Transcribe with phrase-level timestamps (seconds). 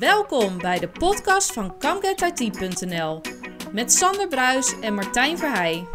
[0.00, 3.20] Welkom bij de podcast van ComeGetIT.nl
[3.72, 5.86] met Sander Bruis en Martijn Verheij.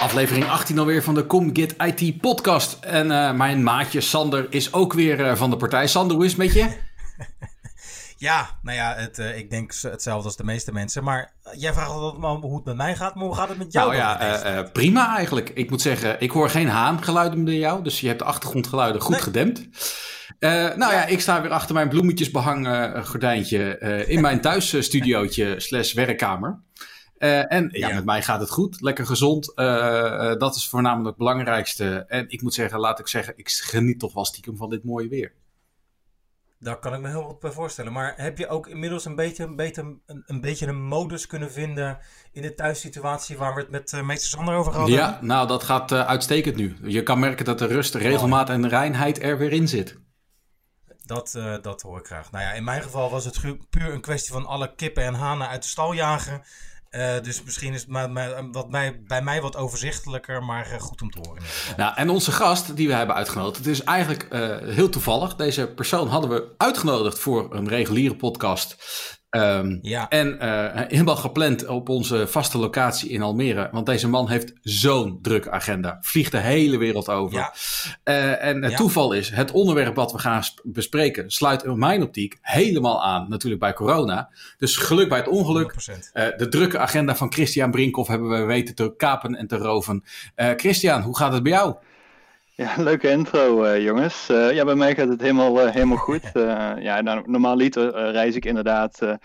[0.00, 2.78] Aflevering 18 alweer van de ComGet IT podcast.
[2.80, 5.86] En uh, mijn maatje Sander is ook weer uh, van de partij.
[5.86, 6.66] Sander, hoe is het met je?
[8.20, 11.04] Ja, nou ja, het, uh, ik denk hetzelfde als de meeste mensen.
[11.04, 13.96] Maar jij vraagt altijd hoe het met mij gaat, maar hoe gaat het met jou?
[13.96, 15.50] Nou ja, uh, prima eigenlijk.
[15.54, 17.82] Ik moet zeggen, ik hoor geen haangeluiden bij jou.
[17.82, 19.20] Dus je hebt de achtergrondgeluiden goed nee.
[19.20, 19.68] gedempt.
[20.38, 20.92] Nou ja.
[20.92, 21.06] ja.
[21.06, 26.60] ik sta weer achter mijn bloemetjesbehangen gordijntje in mijn thuisstudiootje slash werkkamer.
[27.18, 28.80] Uh, en ja, ja, met mij gaat het goed.
[28.80, 29.52] Lekker gezond.
[29.54, 32.04] Uh, uh, dat is voornamelijk het belangrijkste.
[32.08, 35.08] En ik moet zeggen, laat ik zeggen, ik geniet toch wel stiekem van dit mooie
[35.08, 35.32] weer.
[36.60, 37.92] Daar kan ik me heel goed bij voorstellen.
[37.92, 41.52] Maar heb je ook inmiddels een beetje een, beetje, een, een, beetje een modus kunnen
[41.52, 41.98] vinden
[42.32, 45.62] in de thuissituatie waar we het met uh, meester Sander over gehad ja, nou dat
[45.62, 46.76] gaat uh, uitstekend nu.
[46.82, 49.98] Je kan merken dat de rust, regelmaat en de reinheid er weer in zit.
[51.04, 52.30] Dat, uh, dat hoor ik graag.
[52.30, 55.48] Nou ja, in mijn geval was het puur een kwestie van alle kippen en hanen
[55.48, 56.42] uit de stal jagen.
[56.90, 60.80] Uh, dus misschien is het maar, maar, wat bij, bij mij wat overzichtelijker, maar uh,
[60.80, 61.42] goed om te horen.
[61.76, 64.26] Nou, en onze gast die we hebben uitgenodigd, het is eigenlijk
[64.64, 65.36] heel toevallig.
[65.36, 68.76] Deze persoon hadden we uitgenodigd voor een reguliere podcast.
[69.30, 70.08] Um, ja.
[70.08, 73.68] En uh, helemaal gepland op onze vaste locatie in Almere.
[73.72, 75.98] Want deze man heeft zo'n drukke agenda.
[76.00, 77.38] Vliegt de hele wereld over.
[77.38, 77.54] Ja.
[78.04, 78.76] Uh, en het ja.
[78.76, 81.30] toeval is, het onderwerp wat we gaan bespreken...
[81.30, 84.30] sluit in mijn optiek helemaal aan natuurlijk bij corona.
[84.58, 85.74] Dus geluk bij het ongeluk.
[86.14, 90.04] Uh, de drukke agenda van Christian Brinkhoff hebben we weten te kapen en te roven.
[90.56, 91.74] Christian, hoe gaat het bij jou?
[92.58, 94.30] Ja, leuke intro, uh, jongens.
[94.30, 96.30] Uh, ja, bij mij gaat het helemaal, uh, helemaal goed.
[96.88, 99.18] ja, nou, normaaliter reis ik inderdaad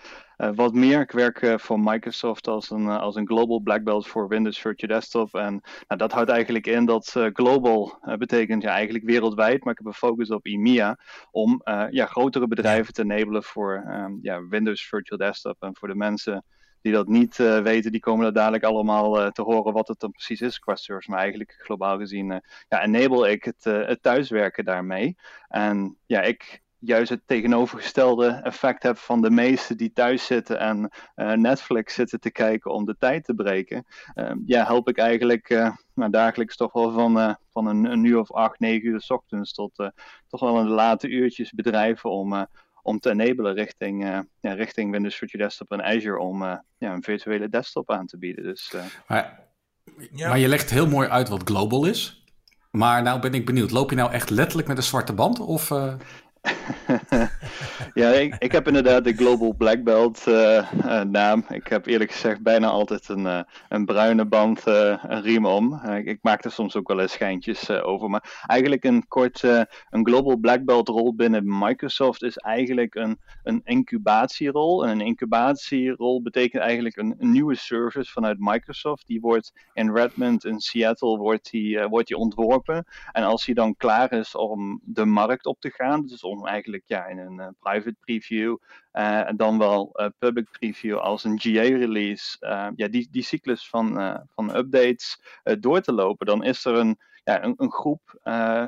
[0.55, 1.01] wat meer.
[1.01, 5.35] Ik werk voor Microsoft als een, als een global black belt voor Windows Virtual Desktop.
[5.35, 9.88] En nou, dat houdt eigenlijk in dat global betekent ja, eigenlijk wereldwijd, maar ik heb
[9.88, 10.97] een focus op EMEA
[11.31, 15.55] om ja, grotere bedrijven te enabelen voor um, ja, Windows Virtual Desktop.
[15.59, 16.45] En voor de mensen
[16.83, 19.99] die dat niet uh, weten, die komen er dadelijk allemaal uh, te horen wat het
[19.99, 21.09] dan precies is qua service.
[21.09, 22.38] Maar eigenlijk globaal gezien uh,
[22.69, 25.17] ja, enable ik het, het thuiswerken daarmee.
[25.47, 30.91] En ja, ik juist het tegenovergestelde effect heb van de meesten die thuis zitten en
[31.41, 33.85] Netflix zitten te kijken om de tijd te breken.
[34.45, 38.59] ja, help ik eigenlijk nou, dagelijks toch wel van, van een, een uur of acht,
[38.59, 39.91] negen uur s ochtends tot
[40.27, 42.47] toch wel in de late uurtjes bedrijven om
[42.83, 46.94] om te enablen richting, uh, ja, richting Windows Virtual Desktop en Azure om uh, ja,
[46.94, 48.44] een virtuele desktop aan te bieden.
[48.44, 48.83] Dus, uh...
[49.07, 49.39] maar,
[50.11, 50.27] ja.
[50.27, 52.25] maar je legt heel mooi uit wat global is.
[52.72, 55.39] Maar nou ben ik benieuwd, loop je nou echt letterlijk met een zwarte band?
[55.39, 55.69] Of,
[57.94, 61.46] ja, ik, ik, heb inderdaad de Global Black Belt uh, uh, naam.
[61.50, 65.81] Ik heb eerlijk gezegd bijna altijd een, uh, een bruine band, een riem om.
[65.84, 68.09] Ik, maak er soms ook wel eens schijntjes over.
[68.09, 69.44] Maar eigenlijk een kort,
[69.90, 74.85] een Global Black Belt rol binnen Microsoft is eigenlijk een, een incubatierol.
[74.85, 79.08] En een incubatierol betekent eigenlijk een, een, nieuwe service vanuit Microsoft.
[79.08, 82.85] Die wordt in Redmond, in Seattle, wordt die, wordt die ontworpen.
[83.12, 86.84] En als die dan klaar is om de markt op te gaan, dus om eigenlijk
[86.85, 88.57] ja, in een uh, private preview
[88.93, 92.37] uh, en dan wel uh, public preview als een GA-release,
[92.75, 95.21] ja, die, die cyclus van, van updates
[95.59, 98.19] door te lopen, dan is er een, ja, een, een groep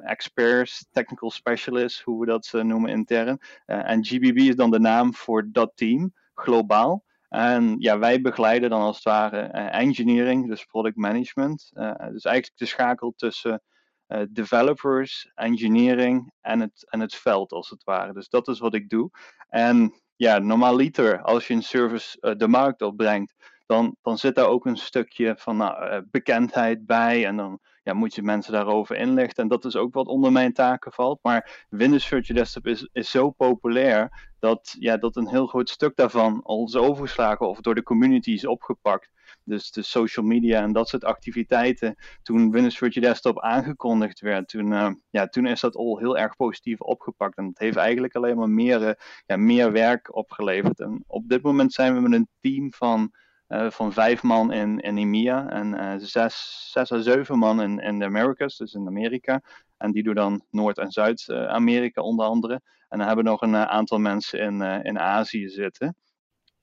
[0.04, 3.40] experts, technical specialists, hoe we dat noemen intern.
[3.66, 7.04] en GBB is dan de naam voor dat team, globaal.
[7.30, 11.72] En ja, wij begeleiden dan als het ware engineering, dus product management.
[12.12, 13.62] dus eigenlijk de schakel tussen
[14.08, 18.14] uh, developers, engineering en het, en het veld als het ware.
[18.14, 19.10] Dus dat is wat ik doe.
[19.50, 23.36] En ja, normaliter, als je een service uh, de markt opbrengt,
[23.66, 27.26] dan, dan zit daar ook een stukje van nou, uh, bekendheid bij.
[27.26, 29.44] En dan ja, moet je mensen daarover inlichten.
[29.44, 31.20] En dat is ook wat onder mijn taken valt.
[31.22, 35.96] Maar Windows Virtual Desktop is, is zo populair dat, ja, dat een heel groot stuk
[35.96, 39.10] daarvan al is overgeslagen of door de community is opgepakt.
[39.46, 41.96] Dus de social media en dat soort activiteiten.
[42.22, 46.36] Toen Windows Virtual Desktop aangekondigd werd, toen, uh, ja, toen is dat al heel erg
[46.36, 47.38] positief opgepakt.
[47.38, 48.92] En het heeft eigenlijk alleen maar meer, uh,
[49.26, 50.80] ja, meer werk opgeleverd.
[50.80, 53.12] En op dit moment zijn we met een team van,
[53.48, 58.00] uh, van vijf man in, in EMEA en zes, zes à zeven man in, in
[58.00, 59.42] de Americas, dus in Amerika.
[59.78, 62.54] En die doen dan Noord- en Zuid-Amerika onder andere.
[62.90, 65.96] En dan hebben we nog een aantal mensen in, in Azië zitten.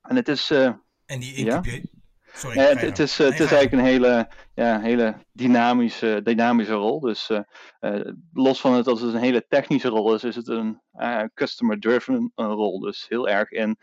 [0.02, 0.50] En het is.
[0.50, 2.00] en die incubate.
[2.34, 7.00] Sorry, uh, het, is, het is eigenlijk een hele, ja, hele dynamische, dynamische rol.
[7.00, 7.30] Dus
[7.80, 8.00] uh,
[8.32, 10.80] los van het dat het een hele technische rol is, is het een
[11.34, 12.80] customer-driven rol.
[12.80, 13.78] Dus heel erg in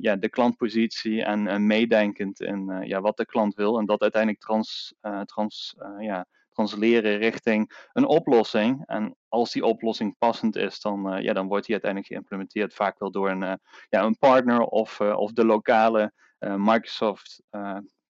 [0.00, 3.78] ja, de klantpositie en meedenkend in ja, wat de klant wil.
[3.78, 4.94] En dat uiteindelijk trans,
[5.24, 8.82] trans, ja, transleren richting een oplossing.
[8.86, 13.10] En als die oplossing passend is, dan, ja, dan wordt die uiteindelijk geïmplementeerd, vaak wel
[13.10, 13.58] door een,
[13.88, 17.42] ja, een partner of, of de lokale Microsoft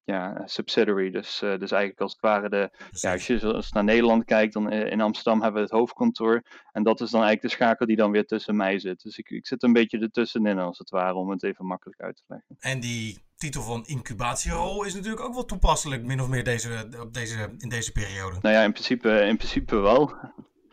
[0.08, 1.10] ja, subsidiary.
[1.10, 2.70] Dus, uh, dus eigenlijk als het ware de.
[2.90, 6.42] Ja, als je als naar Nederland kijkt, dan eh, in Amsterdam hebben we het hoofdkantoor.
[6.72, 9.02] En dat is dan eigenlijk de schakel die dan weer tussen mij zit.
[9.02, 12.16] Dus ik, ik zit een beetje ertussenin als het ware, om het even makkelijk uit
[12.16, 12.56] te leggen.
[12.58, 17.14] En die titel van incubatierol is natuurlijk ook wel toepasselijk, min of meer deze, op
[17.14, 18.38] deze, in deze periode.
[18.40, 20.14] Nou ja, in principe, in principe wel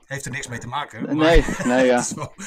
[0.05, 1.17] heeft er niks mee te maken.
[1.17, 2.03] Nee, nee ja.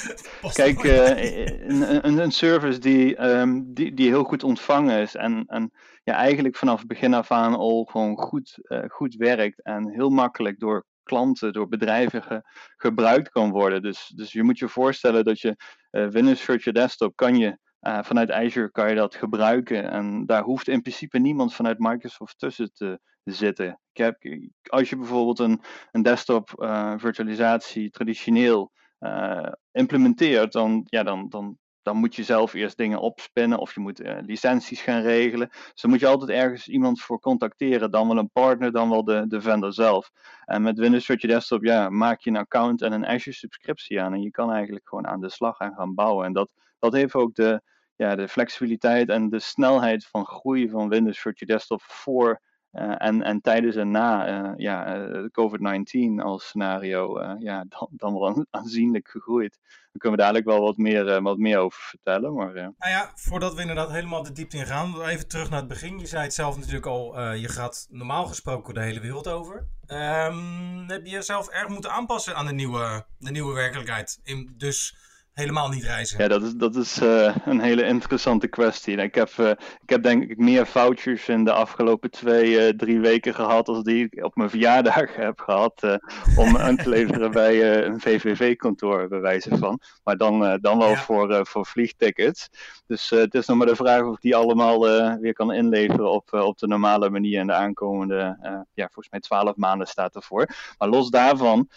[0.53, 5.71] Kijk, uh, een, een, service die, um, die, die heel goed ontvangen is en, en
[6.05, 10.59] ja, eigenlijk vanaf begin af aan al gewoon goed, uh, goed werkt en heel makkelijk
[10.59, 12.43] door klanten, door bedrijven ge,
[12.77, 13.83] gebruikt kan worden.
[13.83, 15.57] Dus, dus je moet je voorstellen dat je
[15.91, 20.43] uh, Windows Virtual Desktop kan je uh, vanuit Azure kan je dat gebruiken en daar
[20.43, 23.01] hoeft in principe niemand vanuit Microsoft tussen te
[23.33, 23.81] zitten.
[23.93, 24.17] Ik heb,
[24.63, 25.61] als je bijvoorbeeld een,
[25.91, 32.53] een desktop uh, virtualisatie traditioneel uh, implementeert, dan, ja, dan, dan, dan moet je zelf
[32.53, 35.49] eerst dingen opspinnen of je moet licenties gaan regelen.
[35.49, 39.05] Dus dan moet je altijd ergens iemand voor contacteren, dan wel een partner, dan wel
[39.05, 40.11] de, de vendor zelf.
[40.45, 44.13] En met Windows Virtual Desktop ja, maak je een account en een Azure subscriptie aan
[44.13, 46.27] en je kan eigenlijk gewoon aan de slag en gaan bouwen.
[46.27, 47.63] En dat, dat heeft ook de,
[47.97, 53.41] ja, de flexibiliteit en de snelheid van groei van Windows Virtual Desktop voor en, en
[53.41, 59.59] tijdens en na uh, ja, uh, COVID-19 als scenario ja, dan, dan wel aanzienlijk gegroeid.
[59.61, 62.35] Daar kunnen we dadelijk wel wat meer, wat meer over vertellen.
[62.35, 65.69] Maar, Nou ja, voordat we inderdaad helemaal de diepte in gaan, even terug naar het
[65.69, 65.99] begin.
[65.99, 69.69] Je zei het zelf natuurlijk al, je gaat normaal gesproken de hele wereld over.
[69.87, 74.21] Um, heb je jezelf erg moeten aanpassen aan de nieuwe, de nieuwe werkelijkheid?
[74.23, 74.97] In, dus
[75.39, 76.23] helemaal niet reizen?
[76.23, 78.97] Ja, dat is, dat is uh, een hele interessante kwestie.
[78.97, 79.51] Ik heb, uh,
[79.83, 83.83] ik heb denk ik meer vouchers in de afgelopen twee, uh, drie weken gehad als
[83.83, 85.99] die ik op mijn verjaardag heb gehad
[86.37, 89.81] om aan te leveren bij een VVV-kantoor, bij wijze van.
[90.05, 90.97] Maar dan, dan wel ja.
[90.97, 92.49] voor, voor vliegtickets.
[92.87, 94.81] Dus het is nog maar de vraag of ik die allemaal
[95.21, 97.41] weer kan inleveren op, op de normale manier.
[97.41, 98.39] En de aankomende,
[98.75, 100.47] ja, volgens mij twaalf maanden staat ervoor.
[100.79, 101.69] Maar los daarvan,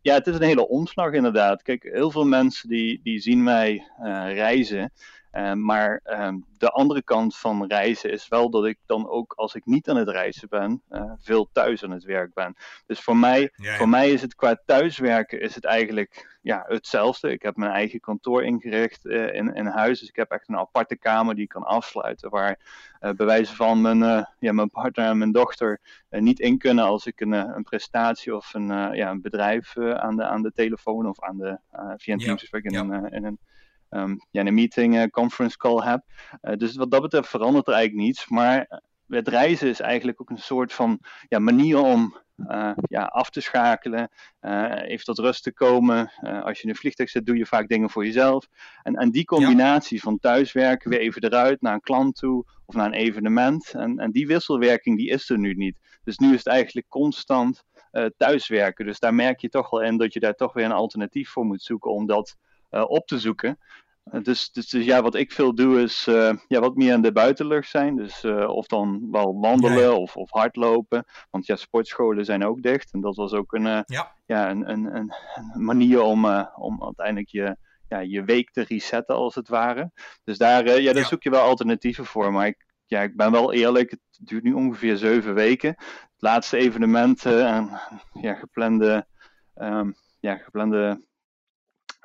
[0.00, 1.62] ja, het is een hele omslag inderdaad.
[1.62, 4.92] Kijk, heel veel mensen die, die die zien mij uh, reizen.
[5.32, 9.54] Uh, maar uh, de andere kant van reizen is wel dat ik dan ook als
[9.54, 12.56] ik niet aan het reizen ben, uh, veel thuis aan het werk ben.
[12.86, 13.76] Dus voor mij, ja, ja.
[13.76, 17.30] voor mij is het qua thuiswerken is het eigenlijk ja, hetzelfde.
[17.30, 19.98] Ik heb mijn eigen kantoor ingericht in, in huis.
[20.00, 22.30] Dus ik heb echt een aparte kamer die ik kan afsluiten.
[22.30, 22.58] Waar
[23.00, 27.20] bij wijze van mijn, ja, mijn partner en mijn dochter niet in kunnen als ik
[27.20, 31.36] een, een prestatie of een, ja, een bedrijf aan, de, aan de telefoon of aan
[31.36, 31.58] de,
[31.96, 32.18] via een.
[32.18, 33.38] Teamsgesprek in, in een
[33.90, 36.02] um, ja, een meeting, uh, conference call heb.
[36.42, 38.28] Uh, dus wat dat betreft verandert er eigenlijk niets.
[38.28, 43.30] Maar het reizen is eigenlijk ook een soort van ja, manier om uh, ja, af
[43.30, 44.10] te schakelen,
[44.84, 46.12] even tot rust te komen.
[46.20, 48.48] als je in een vliegtuig zit, doe je vaak dingen voor jezelf.
[48.82, 50.02] En, en die combinatie ja.
[50.02, 53.74] van thuiswerken, weer even eruit naar een klant toe of naar een evenement.
[53.74, 55.78] En, en die wisselwerking die is er nu niet.
[56.04, 57.64] Dus nu is het eigenlijk constant
[58.16, 58.86] thuiswerken.
[58.86, 61.44] Dus daar merk je toch wel in dat je daar toch weer een alternatief voor
[61.44, 63.58] moet zoeken om dat uh, op te zoeken.
[64.12, 67.02] Uh, dus, dus, dus, ja, wat ik veel doe is uh, ja, wat meer in
[67.02, 67.96] de buitenlucht zijn.
[67.96, 69.92] Dus of dan wel wandelen ja, ja.
[69.92, 71.04] Of, of hardlopen.
[71.30, 72.92] Want ja, sportscholen zijn ook dicht.
[72.92, 74.14] En dat was ook een, ja.
[74.26, 75.12] Ja, een, een, een,
[75.54, 76.24] manier om,
[76.56, 77.56] om uiteindelijk je,
[77.88, 79.90] ja, je week te resetten als het ware.
[80.24, 82.32] Dus daar, ja, daar zoek je wel alternatieven voor.
[82.32, 85.74] Maar ik, ja, ik ben wel eerlijk, het duurt nu ongeveer zeven weken.
[85.78, 87.80] Het laatste evenement en
[88.12, 89.06] ja, geplande,
[89.54, 91.04] um, ja, geplande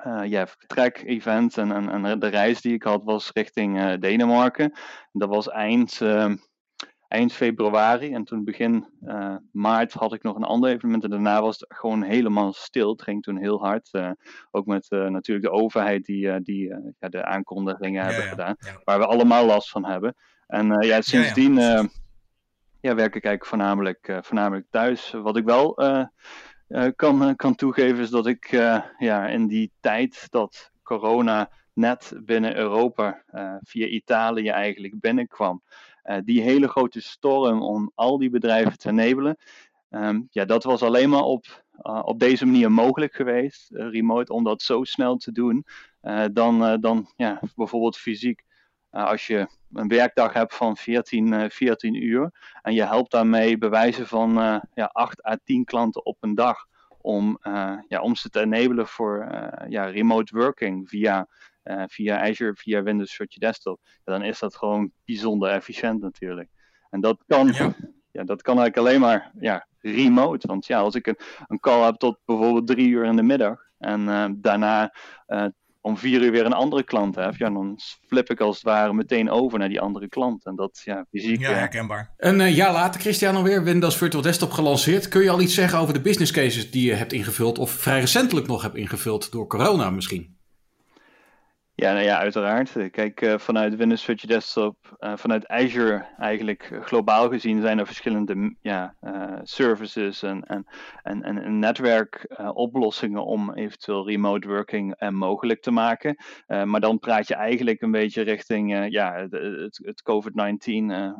[0.04, 4.72] uh, ja, vertrek-event en, en, en, de reis die ik had was richting uh, Denemarken.
[5.12, 6.32] Dat was eind, uh,
[7.08, 11.40] eind februari en toen begin uh, maart had ik nog een ander evenement en daarna
[11.42, 12.90] was het gewoon helemaal stil.
[12.90, 13.90] Het ging toen heel hard.
[14.50, 18.98] ook met natuurlijk de overheid die, die ja, de aankondigingen ja, hebben ja, gedaan, waar
[18.98, 20.14] we allemaal last van hebben.
[20.46, 21.54] En ja, sindsdien
[22.80, 25.10] ja, werk ik eigenlijk voornamelijk, voornamelijk thuis.
[25.10, 25.74] Wat ik wel
[26.96, 32.12] kan, eh, kan toegeven is dat ik uh, ja, in die tijd dat corona net
[32.24, 33.22] binnen Europa
[33.62, 35.62] via Italië eigenlijk binnenkwam,
[36.24, 39.36] die hele grote storm om al die bedrijven te enabelen,
[39.90, 41.64] um, ja, dat was alleen maar op,
[42.02, 45.64] op deze manier mogelijk geweest, remote, om dat zo snel te doen,
[46.32, 48.45] dan, dan ja, bijvoorbeeld fysiek.
[49.04, 52.30] Als je een werkdag hebt van 14, 14 eh, uur.
[52.62, 56.66] En je helpt daarmee bewijzen van uh, ja, 8 à 10 klanten op een dag.
[57.00, 57.38] Om,
[57.88, 59.26] ja, om ze te enablen voor
[59.68, 61.28] ja, remote working via,
[61.86, 63.80] via Azure, via Windows Virtual Desktop.
[63.82, 66.48] Ja, dan is dat gewoon bijzonder efficiënt natuurlijk.
[66.90, 67.74] En dat kan, ja.
[68.12, 68.24] ja.
[68.24, 70.46] dat kan eigenlijk alleen maar ja, remote.
[70.46, 73.60] Want ja, als ik een, een call heb tot bijvoorbeeld drie uur in de middag
[73.78, 74.92] en daarna
[75.86, 78.92] om vier uur weer een andere klant heb, ja, dan flip ik als het ware
[78.92, 80.44] meteen over naar die andere klant.
[80.44, 81.40] En dat, ja, fysiek...
[81.40, 82.14] Ja, herkenbaar.
[82.16, 85.08] Een uh, jaar later, Christian, alweer Windows Virtual Desktop gelanceerd.
[85.08, 88.00] Kun je al iets zeggen over de business cases die je hebt ingevuld, of vrij
[88.00, 90.35] recentelijk nog hebt ingevuld door corona misschien?
[91.78, 92.72] Ja, nou ja, uiteraard.
[92.90, 98.56] Kijk, uh, vanuit Windows Virtual Desktop, uh, vanuit Azure eigenlijk globaal gezien zijn er verschillende
[98.60, 100.66] ja, uh, services en, en,
[101.02, 106.16] en, en netwerkoplossingen om eventueel remote working mogelijk te maken.
[106.46, 110.72] maar dan praat je eigenlijk een beetje richting ja, het, het, het COVID-19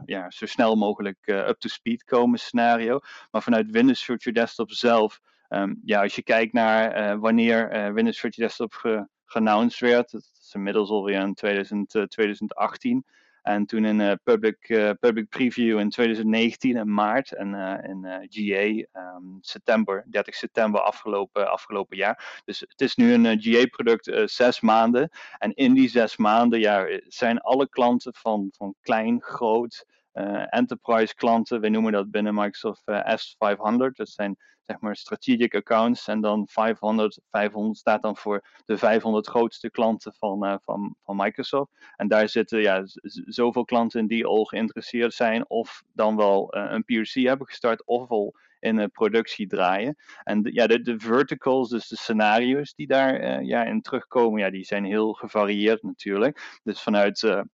[0.05, 2.99] ja, zo snel mogelijk up to speed komen scenario.
[3.31, 8.49] Maar vanuit Windows Virtual Desktop zelf, um, ja, als je kijkt naar wanneer Windows Virtual
[8.49, 9.07] Desktop ge,
[9.79, 13.05] werd, is inmiddels alweer in 2000, 2018.
[13.07, 18.27] Eh, en toen in uh, public, uh, public preview in 2019 in maart en in
[18.29, 22.43] GA um, ehm, september, 30 september afgelopen, afgelopen jaar.
[22.45, 25.11] Dus het is nu een GA-product zes maanden.
[25.39, 29.85] En in die zes maanden ja, zijn alle klanten van, van klein, groot,
[30.49, 33.93] enterprise klanten, we noemen dat binnen Microsoft S500.
[33.93, 36.09] Dat zijn zeg maar strategic accounts.
[36.09, 41.17] En dan 500, 500 staat dan voor de 500 grootste klanten van, uh, van, van
[41.17, 41.73] Microsoft.
[41.97, 42.83] En daar zitten ja,
[43.27, 48.35] zoveel klanten die al geïnteresseerd zijn of dan wel een POC hebben gestart of al
[48.61, 49.97] in productie draaien.
[50.23, 54.65] En ja, de, de verticals, dus de scenario's die daar ja, in terugkomen, ja, die
[54.65, 56.59] zijn heel gevarieerd natuurlijk.
[56.63, 57.45] Dus vanuit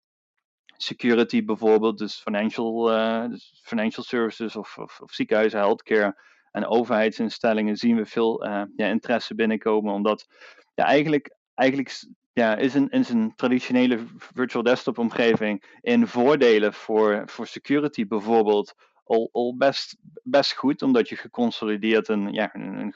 [0.83, 2.85] security bijvoorbeeld, dus financial,
[3.29, 6.15] dus financial services of, of, of ziekenhuizen, healthcare
[6.53, 10.27] en overheidsinstellingen zien we veel uh, ja, interesse binnenkomen, omdat
[10.75, 18.07] ja, eigenlijk, eigenlijk ja, is een, traditionele virtual desktop omgeving in voordelen voor, voor security
[18.07, 18.75] bijvoorbeeld
[19.05, 22.93] al, al best, best goed, omdat je geconsolideerd een, ja, een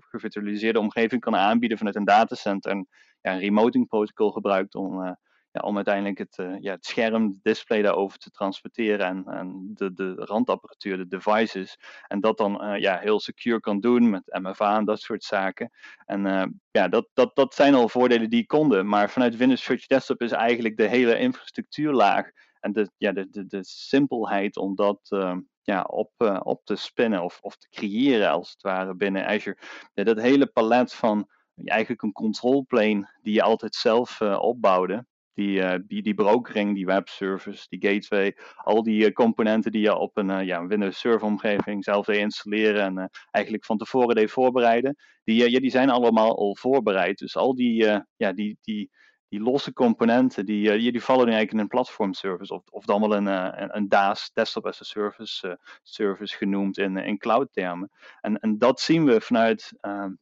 [0.00, 2.88] gevirtualiseerde omgeving kan aanbieden vanuit een datacenter en
[3.20, 5.12] ja, een remoting protocol gebruikt om, uh,
[5.52, 9.70] ja, om uiteindelijk het, uh, ja, het scherm, het display daarover te transporteren en, en
[9.74, 11.78] de, de randapparatuur, de devices.
[12.08, 15.70] En dat dan uh, ja, heel secure kan doen met MFA en dat soort zaken.
[16.06, 18.88] En uh, ja, dat, dat, dat zijn al voordelen die konden.
[18.88, 22.30] Maar vanuit Windows Virtual Desktop is eigenlijk de hele infrastructuurlaag
[22.60, 25.16] en de, ja, de, de, de simpelheid om dat
[25.62, 29.58] ja, op, op te spinnen of, of te creëren als het ware binnen Azure.
[29.94, 31.28] Ja, dat hele palet van
[31.64, 35.06] eigenlijk een control plane die je altijd zelf opbouwde.
[35.34, 38.34] Die, uh, die, die brokering, die webservice, die gateway,
[38.64, 42.18] al die uh, componenten die je op een, uh, ja, Windows Server omgeving zelf deed
[42.18, 47.18] installeren en eigenlijk van tevoren deed voorbereiden, die, die zijn allemaal al voorbereid.
[47.18, 47.84] Dus al die,
[48.16, 48.90] ja, die, die,
[49.32, 52.54] die losse componenten, die, uh, die vallen nu eigenlijk in een platform service.
[52.54, 56.78] Of, of dan wel een, uh, een DAS, Desktop as a Service, uh, service genoemd
[56.78, 57.90] in, in cloud termen.
[58.20, 59.72] En, en dat zien we vanuit,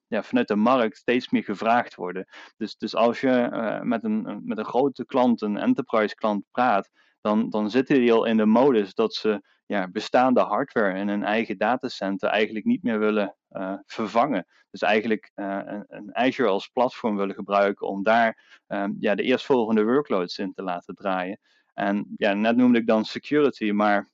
[0.06, 2.26] ja, vanuit de markt steeds meer gevraagd worden.
[2.56, 6.90] Dus, dus als je met, een, met een grote klant, een enterprise klant praat,
[7.20, 11.24] dan, dan zitten die al in de modus dat ze ja, bestaande hardware in een
[11.24, 14.46] eigen datacenter eigenlijk niet meer willen uh, vervangen.
[14.70, 19.22] Dus eigenlijk uh, een, een, Azure als platform willen gebruiken om daar um, ja, de
[19.22, 21.40] eerstvolgende workloads in te laten draaien.
[21.74, 24.10] En ja, net noemde ik dan security, maar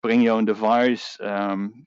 [0.00, 1.86] bring your own device, um,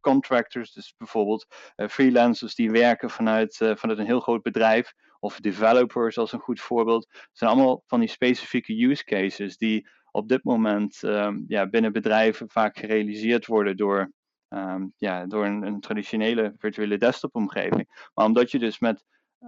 [0.00, 6.32] contractors, dus bijvoorbeeld freelancers die werken vanuit, vanuit een heel groot bedrijf, of developers als
[6.32, 7.06] een goed voorbeeld.
[7.10, 9.88] Het zijn allemaal van die specifieke use cases die
[10.18, 14.12] op dit moment um, ja, binnen bedrijven vaak gerealiseerd worden door,
[14.48, 18.10] um, ja, door een, een, traditionele virtuele desktop omgeving.
[18.14, 19.04] Maar omdat je dus met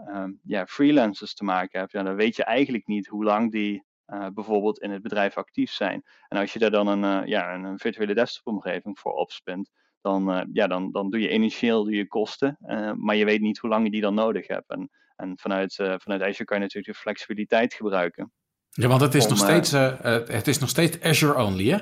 [0.09, 3.85] um, ja, freelancers te maken hebt, ja, dan weet je eigenlijk niet hoe lang die
[4.07, 6.03] uh, bijvoorbeeld in het bedrijf actief zijn.
[6.29, 10.31] En als je daar dan een, uh, ja, een, virtuele desktop omgeving voor opspint, dan,
[10.31, 12.57] uh, ja, dan, dan doe je initieel doe je kosten,
[12.97, 14.71] maar je weet niet hoe lang je die dan nodig hebt.
[14.71, 18.33] En, en vanuit, vanuit Azure kan je natuurlijk de flexibiliteit gebruiken.
[18.71, 21.79] Ja, want het is, nog, steeds, uh, het is nog steeds Azure only, hè?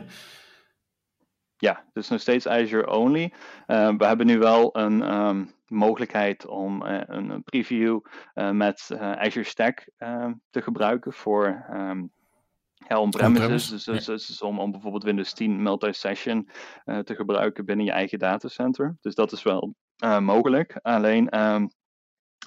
[1.57, 3.33] Ja, het is nog steeds Azure only.
[3.66, 8.00] Uh, we hebben nu wel een um, mogelijkheid om uh, een preview
[8.35, 12.11] met Azure Stack ehm, te gebruiken voor um,
[12.88, 13.85] ja, on-premises.
[13.85, 16.49] Dus, dus, dus, om, om bijvoorbeeld Windows 10 multi-session
[16.85, 18.97] te gebruiken binnen je eigen datacenter.
[19.00, 19.75] Dus dat is wel
[20.21, 20.78] mogelijk.
[20.83, 21.28] Alleen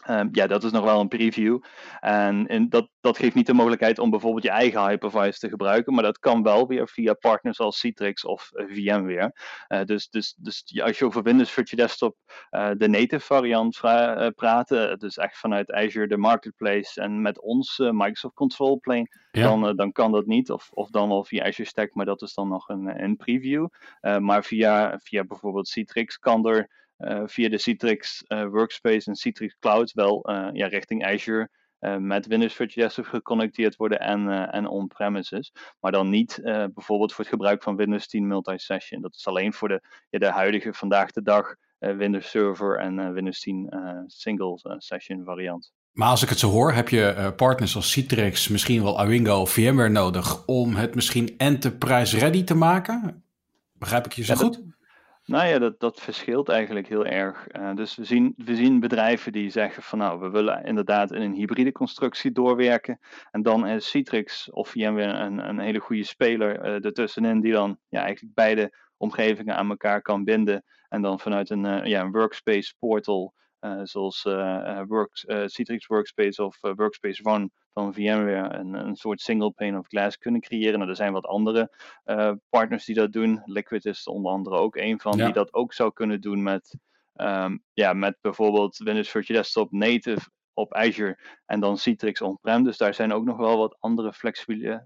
[0.01, 1.59] Ehm, ja, dat is nog wel een preview.
[1.99, 6.03] En, dat, dat geeft niet de mogelijkheid om bijvoorbeeld je eigen hypervisor te gebruiken, maar
[6.03, 9.33] dat kan wel weer via partners als Citrix of uh, VMware.
[9.67, 12.17] Uh, dus, dus, dus als je over Windows Virtual Desktop
[12.51, 13.79] uh, de native variant
[14.35, 19.91] praten, dus echt vanuit Azure de Marketplace en met ons Microsoft Control Plane, dan, dan
[19.91, 20.51] kan dat niet.
[20.51, 23.67] Of, of dan al via Azure Stack, maar dat is dan nog een, een preview.
[24.19, 26.65] maar via, via bijvoorbeeld Citrix kan er uh,
[27.25, 31.49] via de Citrix uh, Workspace en Citrix Cloud wel uh, ja, richting Azure
[31.99, 35.51] met Windows Virtual Desktop geconnecteerd worden en, en on-premises.
[35.79, 39.01] Maar dan niet bijvoorbeeld voor het gebruik van Windows 10 Multi-Session.
[39.01, 43.39] Dat is alleen voor de, ja, de huidige, vandaag de dag, Windows Server en Windows
[43.39, 45.71] 10 Single Session variant.
[45.91, 49.51] Maar als ik het zo hoor, heb je partners als Citrix, misschien wel Awingo of
[49.51, 53.23] VMware nodig om het misschien enterprise ready te maken?
[53.73, 54.61] Begrijp ik je zo goed?
[55.31, 57.47] Nou ja, dat, dat verschilt eigenlijk heel erg.
[57.51, 61.21] Uh, dus we zien, we zien bedrijven die zeggen van nou, we willen inderdaad in
[61.21, 62.99] een hybride constructie doorwerken.
[63.31, 67.77] En dan is Citrix of VMware een, een hele goede speler uh, ertussenin die dan
[67.89, 70.63] ja, eigenlijk beide omgevingen aan elkaar kan binden.
[70.89, 73.33] En dan vanuit een, uh, ja, een workspace portal
[73.83, 74.27] zoals
[75.45, 80.41] Citrix Workspace of Workspace ONE van VMware een, een soort single pane of glass kunnen
[80.41, 80.77] creëren.
[80.77, 81.71] Nou, er zijn wat andere
[82.49, 83.41] partners die dat doen.
[83.45, 86.77] Liquid is onder andere ook een van die dat ook zou kunnen doen met,
[87.15, 92.63] um, ja, met bijvoorbeeld Windows Virtual Desktop native op Azure en dan Citrix on-prem.
[92.63, 94.13] Dus daar zijn ook nog wel wat andere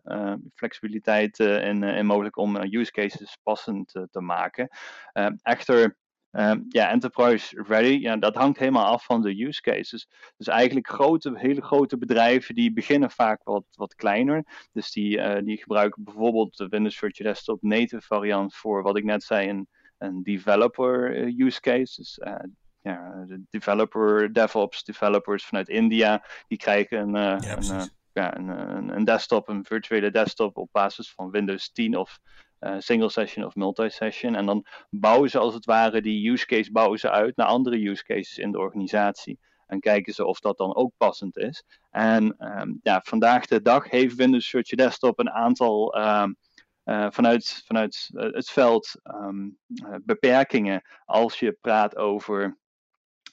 [0.03, 4.69] uh, flexibiliteit in, in, mogelijk om use cases passend te maken.
[5.11, 5.97] Ehm, echter
[6.35, 10.07] Ehm, ja, enterprise ready, ja, dat hangt helemaal af van de use cases.
[10.37, 14.67] Dus eigenlijk grote, hele grote bedrijven die beginnen vaak wat, wat kleiner.
[14.71, 19.03] Dus die, uh, die gebruiken bijvoorbeeld de Windows Virtual Desktop native variant voor wat ik
[19.03, 22.01] net zei, een, een developer uh, use case.
[22.01, 22.35] Dus uh,
[22.81, 28.49] ja, de developer, DevOps developers vanuit India, die krijgen een, ja, een, ja, een,
[28.95, 32.19] een, desktop, een virtuele desktop op basis van Windows 10 of
[32.59, 34.35] uh, single session of multi-session.
[34.35, 37.89] En dan bouwen ze als het ware die use case bouwen ze uit naar andere
[37.89, 39.39] use cases in de organisatie.
[39.67, 41.63] En kijken ze of dat dan ook passend is.
[41.89, 46.37] En um, ja, vandaag de dag heeft Windows Virtual Desktop een aantal um,
[46.85, 49.57] uh, vanuit, vanuit het veld um,
[50.03, 52.57] beperkingen als je praat over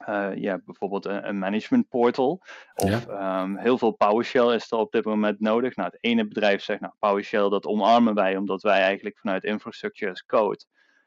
[0.08, 2.42] uh, ja, bijvoorbeeld een, een, management portal.
[2.74, 5.76] Of ehm, heel veel PowerShell is er op dit moment nodig.
[5.76, 10.10] Nou, het ene bedrijf zegt, nou, PowerShell dat omarmen wij, omdat wij eigenlijk vanuit infrastructure
[10.10, 10.64] as code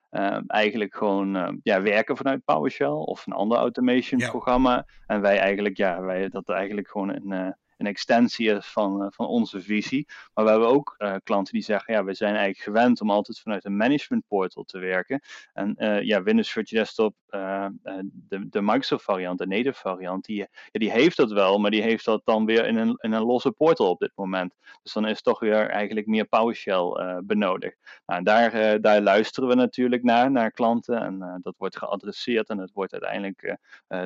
[0.09, 4.85] ehm, eigenlijk gewoon ehm, ja, werken vanuit PowerShell of een ander automation programma.
[5.07, 9.07] En wij eigenlijk, ja, wij dat eigenlijk gewoon een, uh, een extensie is van, uh,
[9.09, 10.07] van onze visie.
[10.33, 13.39] Maar we hebben ook uh, klanten die zeggen, ja, we zijn eigenlijk gewend om altijd
[13.39, 15.21] vanuit een management portal te werken.
[15.53, 20.47] En uh, ja, Windows Virtual Desktop, de, de Microsoft variant, de native variant, die, ja,
[20.71, 23.51] die heeft dat wel, maar die heeft dat dan weer in een, in een losse
[23.51, 24.55] portal op dit moment.
[24.83, 27.77] Dus dan is toch weer eigenlijk meer PowerShell benodigd.
[28.05, 31.01] Nou, daar, daar luisteren we natuurlijk naar, naar klanten.
[31.01, 33.57] En dat wordt geadresseerd en het wordt uiteindelijk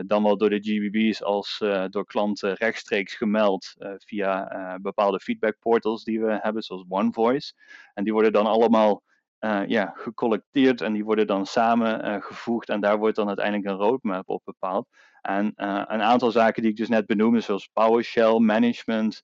[0.05, 1.58] dan wel door de GBB's als
[1.89, 7.53] door klanten rechtstreeks gemeld uh, via uh, bepaalde feedbackportals die we hebben, zoals OneVoice.
[7.93, 9.03] En die worden dan allemaal
[9.39, 14.29] uh, ja, gecollecteerd en die worden dan samengevoegd en daar wordt dan uiteindelijk een roadmap
[14.29, 14.87] op bepaald.
[15.21, 19.23] En een aantal zaken die ik dus net benoemde, zoals PowerShell, management,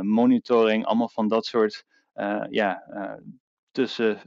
[0.00, 1.84] monitoring, allemaal van dat soort
[2.50, 2.82] ja,
[3.70, 4.18] tussen,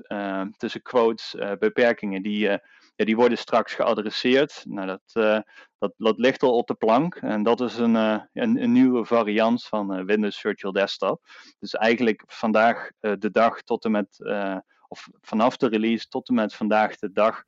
[0.57, 2.59] tussen quotes, beperkingen, die
[2.99, 4.63] ja, die worden straks geadresseerd.
[4.67, 5.39] Nou, dat, uh,
[5.77, 7.15] dat, dat ligt al op de plank.
[7.15, 11.21] En dat is een, uh, een, een, nieuwe variant van uh, Windows Virtual Desktop.
[11.59, 14.19] Dus eigenlijk vandaag de dag tot en met,
[14.87, 17.43] of vanaf de release tot en met vandaag de dag,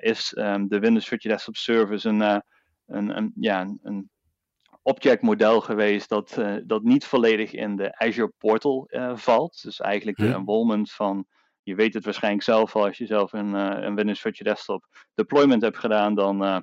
[0.00, 2.20] is um, de Windows Virtual Desktop Service een,
[2.86, 4.10] een, een, ja, een
[4.82, 9.62] objectmodel geweest dat, dat niet volledig in de Azure Portal valt.
[9.62, 11.26] Dus eigenlijk de enrollment van
[11.66, 14.86] je weet het waarschijnlijk zelf al als je zelf een, uh, een Windows Virtual Desktop
[15.14, 16.58] deployment hebt gedaan, dan uh,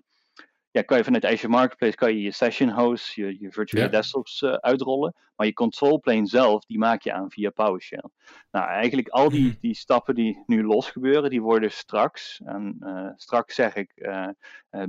[0.71, 4.41] ja, kan je vanuit Azure Marketplace kan je, je session hosts, je, je virtual desktops
[4.41, 5.15] uh, uitrollen.
[5.35, 8.09] Maar je control plane zelf, die maak je aan via PowerShell.
[8.51, 9.55] Nou, eigenlijk al die, mhm.
[9.59, 12.77] die stappen die nu los gebeuren, die worden straks, en
[13.15, 14.09] straks zeg ik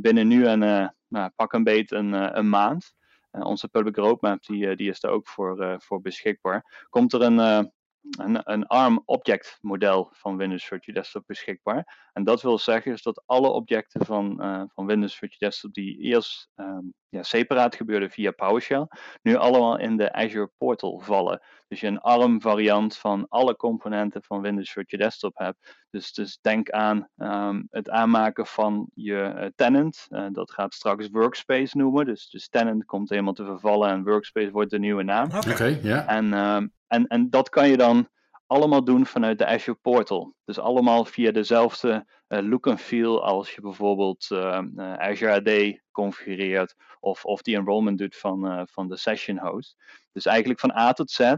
[0.01, 0.59] binnen nu en
[1.09, 2.95] nou, pak een beet een, een maand.
[3.31, 6.87] onze public roadmap die, die is daar ook voor, voor beschikbaar.
[6.91, 7.73] Komt er een,
[8.11, 12.09] een, een ARM object model van Windows Virtual Desktop beschikbaar.
[12.13, 15.99] En dat wil zeggen is dat alle objecten van, uh, van Windows Virtual Desktop die
[15.99, 18.87] eerst um, ja, separaat gebeurden via PowerShell,
[19.23, 21.41] nu allemaal in de Azure Portal vallen.
[21.69, 25.85] Dus je een ARM variant van alle componenten van Windows Virtual Desktop hebt.
[25.91, 30.07] Dus, dus denk aan um, het aanmaken van je uh, tenant.
[30.11, 32.05] Uh, dat gaat straks Workspace noemen.
[32.05, 35.27] Dus, dus tenant komt helemaal te vervallen en Workspace wordt de nieuwe naam.
[35.27, 36.07] Oké, okay, ja.
[36.07, 38.09] En, um, en, en dat kan je dan
[38.47, 40.35] allemaal doen vanuit de Azure Portal.
[40.45, 45.81] Dus allemaal via dezelfde uh, look and feel als je bijvoorbeeld uh, uh, Azure AD
[45.91, 49.77] configureert of, of die enrollment doet van, van de session host.
[50.13, 51.35] Dus eigenlijk van A tot Z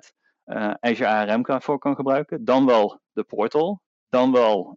[0.81, 2.45] Azure ARM voor kan gebruiken.
[2.45, 3.83] Dan wel de portal.
[4.09, 4.77] Dan wel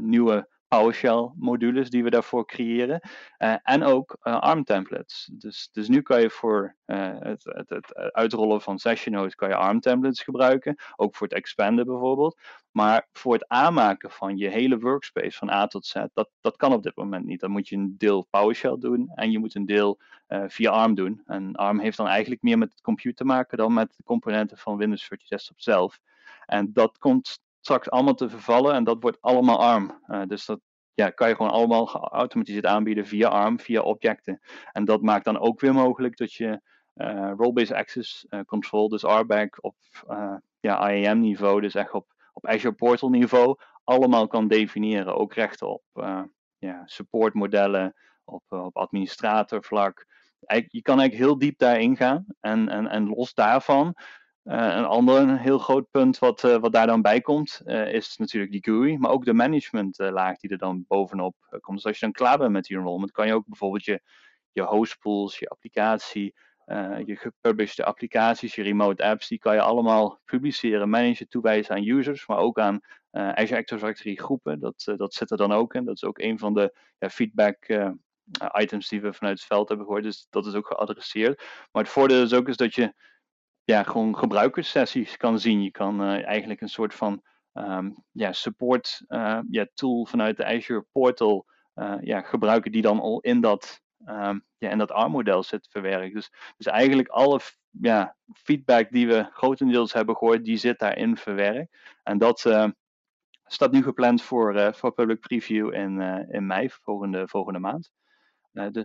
[0.00, 3.00] nieuwe PowerShell modules die we daarvoor creëren.
[3.38, 5.30] Uh, en ook uh, ARM templates.
[5.32, 9.48] Dus, dus nu kan je voor uh, het, het, het, uitrollen van session nodes kan
[9.48, 10.76] je ARM templates gebruiken.
[10.96, 12.40] Ook voor het expanden bijvoorbeeld.
[12.70, 16.72] Maar voor het aanmaken van je hele workspace van A tot Z, dat, dat kan
[16.72, 17.40] op dit moment niet.
[17.40, 20.00] Dan moet je een deel PowerShell doen en je moet een deel
[20.46, 21.22] via ARM doen.
[21.26, 24.58] En ARM heeft dan eigenlijk meer met het computer te maken dan met de componenten
[24.58, 26.00] van Windows Virtual Desktop zelf.
[26.46, 30.00] En dat komt straks allemaal te vervallen en dat wordt allemaal ARM.
[30.06, 30.60] Uh, dus dat
[30.94, 34.40] ja, kan je gewoon allemaal geautomatiseerd aanbieden via ARM, via objecten.
[34.72, 36.60] En dat maakt dan ook weer mogelijk dat je
[36.94, 39.76] uh, role-based access uh, control, dus RBAC op
[40.60, 45.16] ja, IAM niveau, dus echt op, op Azure Portal niveau, allemaal kan definiëren.
[45.16, 45.82] Ook rechten op
[46.84, 47.94] supportmodellen,
[48.24, 50.06] op, op administratorvlak.
[50.68, 52.24] Je kan eigenlijk heel diep daarin gaan.
[52.40, 53.94] En, en, en los daarvan
[54.44, 58.52] een ander heel groot punt wat, uh, wat daar dan bij komt, uh, is natuurlijk
[58.52, 61.76] die GUI, maar ook de managementlaag die er dan bovenop komt.
[61.76, 64.00] Dus als je dan klaar bent met die enrollment, kan je ook bijvoorbeeld je,
[64.52, 66.34] je hostpools, je applicatie,
[67.04, 72.26] je gepublished applicaties, je remote apps, die kan je allemaal publiceren, managen, toewijzen aan users,
[72.26, 74.60] maar ook aan Azure Active Directory groepen.
[74.60, 75.84] Dat, dat zit er dan ook in.
[75.84, 77.66] Dat is ook een van de ja, feedback
[78.60, 80.04] items die we vanuit het veld hebben gehoord.
[80.04, 81.42] Dus dat is ook geadresseerd.
[81.72, 82.94] Maar het voordeel is ook is dat je
[83.64, 85.62] ja, gewoon gebruikerssessies kan zien.
[85.62, 87.22] Je kan uh, eigenlijk een soort van
[87.52, 93.00] um, ja, support uh, ja, tool vanuit de Azure Portal uh, ja, gebruiken die dan
[93.00, 96.14] al in dat, um, ja, in dat ARM-model zit verwerkt.
[96.14, 101.76] Dus, dus eigenlijk alle ja, feedback die we grotendeels hebben gehoord, die zit daarin verwerkt.
[102.02, 102.38] En dat
[103.44, 107.90] staat nu gepland voor, voor public preview in, in mei, volgende, volgende maand.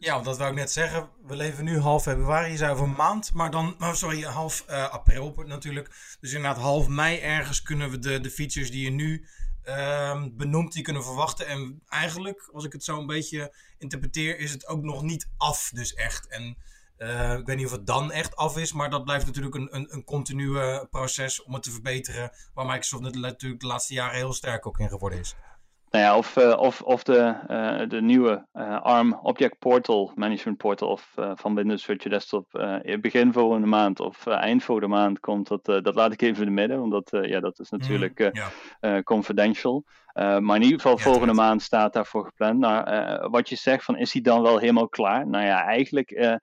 [0.04, 1.10] Ja, want dat wou ik net zeggen.
[1.26, 4.90] We leven nu half februari, zei over een maand, maar dan, oh, sorry, half uh,
[4.90, 6.18] april natuurlijk.
[6.20, 9.28] Dus inderdaad, half mei ergens kunnen we de, de features die je nu
[9.66, 11.48] uh, benoemt, die kunnen verwachten.
[11.48, 15.72] En eigenlijk, als ik het zo een beetje interpreteer, is het ook nog niet af,
[15.74, 16.28] dus echt.
[16.28, 16.58] En
[16.98, 19.76] uh, ik weet niet of het dan echt af is, maar dat blijft natuurlijk een,
[19.76, 22.32] een, een continue proces om het te verbeteren.
[22.54, 25.36] Waar Microsoft natuurlijk de laatste jaren heel sterk ook in geworden is.
[25.90, 30.58] Nou ja, of, uh, of, of de, uh, de nieuwe uh, ARM Object Portal, Management
[30.58, 32.46] Portal of, van Windows Virtual Desktop
[33.02, 36.62] begin volgende maand of eind volgende maand komt, dat, dat laat ik even in de
[36.62, 38.42] midden, want dat, ja, dat is natuurlijk mm,
[38.82, 39.02] ja.
[39.02, 39.84] confidential.
[40.18, 42.60] Maar in ieder geval volgende maand staat daarvoor gepland.
[42.60, 45.28] Nou, wat je zegt, van, is hij dan wel helemaal klaar?
[45.28, 46.40] Nou ja, eigenlijk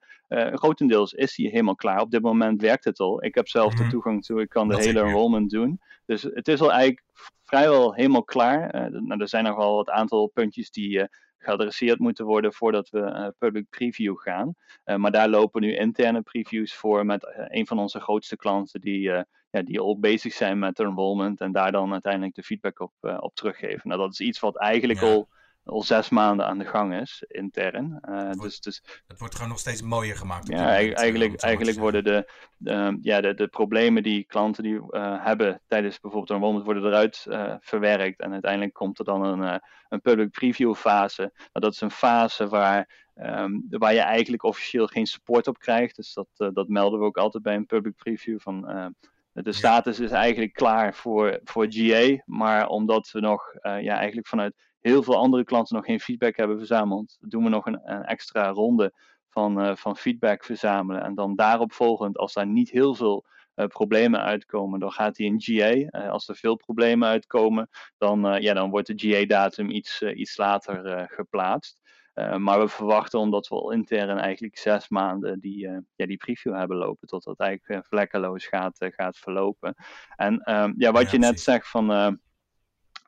[0.53, 1.99] grotendeels is hij helemaal klaar.
[1.99, 3.23] Op dit moment werkt het al.
[3.23, 3.79] Ik heb zelf mm -hmm.
[3.79, 3.93] de mhm.
[3.93, 5.79] toegang toe, ik kan de hele enrollment doen.
[6.05, 7.03] Dus het is al eigenlijk
[7.45, 8.75] vrijwel helemaal klaar.
[8.75, 11.03] Uh, nou, er zijn nog wel wat aantal puntjes die uh,
[11.37, 14.55] geadresseerd moeten worden voordat we uh, public preview gaan.
[14.83, 19.11] maar daar lopen nu interne previews voor met een van onze grootste klanten die,
[19.55, 23.35] ja, die al bezig zijn met enrollment en daar dan uiteindelijk de feedback op, op
[23.35, 23.89] teruggeven.
[23.89, 25.07] Nou, dat is iets wat eigenlijk ja.
[25.07, 25.27] al
[25.65, 27.99] al zes maanden aan de gang is, intern.
[28.09, 30.47] Uh, het, wordt, dus, dus, het wordt gewoon nog steeds mooier gemaakt.
[30.47, 35.61] Ja, eigenlijk, eigenlijk worden de, de, ja, de, de problemen die klanten die, uh, hebben
[35.67, 37.25] tijdens bijvoorbeeld een enrollment worden eruit
[37.59, 38.19] verwerkt.
[38.19, 41.21] En uiteindelijk komt er dan een, een public preview fase.
[41.21, 45.95] Nou, dat is een fase waar, um, waar je eigenlijk officieel geen support op krijgt.
[45.95, 48.93] Dus dat, dat melden we ook altijd bij een public preview van...
[49.43, 54.55] de status is eigenlijk klaar voor, voor GA, maar omdat we nog ja, eigenlijk vanuit
[54.79, 58.49] heel veel andere klanten nog geen feedback hebben verzameld, doen we nog een, een extra
[58.49, 58.93] ronde
[59.35, 61.03] van, uh, van feedback verzamelen.
[61.03, 65.25] En dan daarop volgend, als daar niet heel veel uh, problemen uitkomen, dan gaat die
[65.25, 65.73] in GA.
[65.73, 70.37] Uh, eh, als er veel problemen uitkomen, dan, ja, dan wordt de GA-datum iets, iets
[70.37, 71.81] later geplaatst.
[72.37, 76.77] Maar we verwachten, omdat we al intern eigenlijk zes maanden die, ja, die preview hebben
[76.77, 79.75] lopen, tot dat eigenlijk vlekkeloos gaat, gaat verlopen.
[80.15, 82.19] En ehm, ja, wat ja, je net zegt van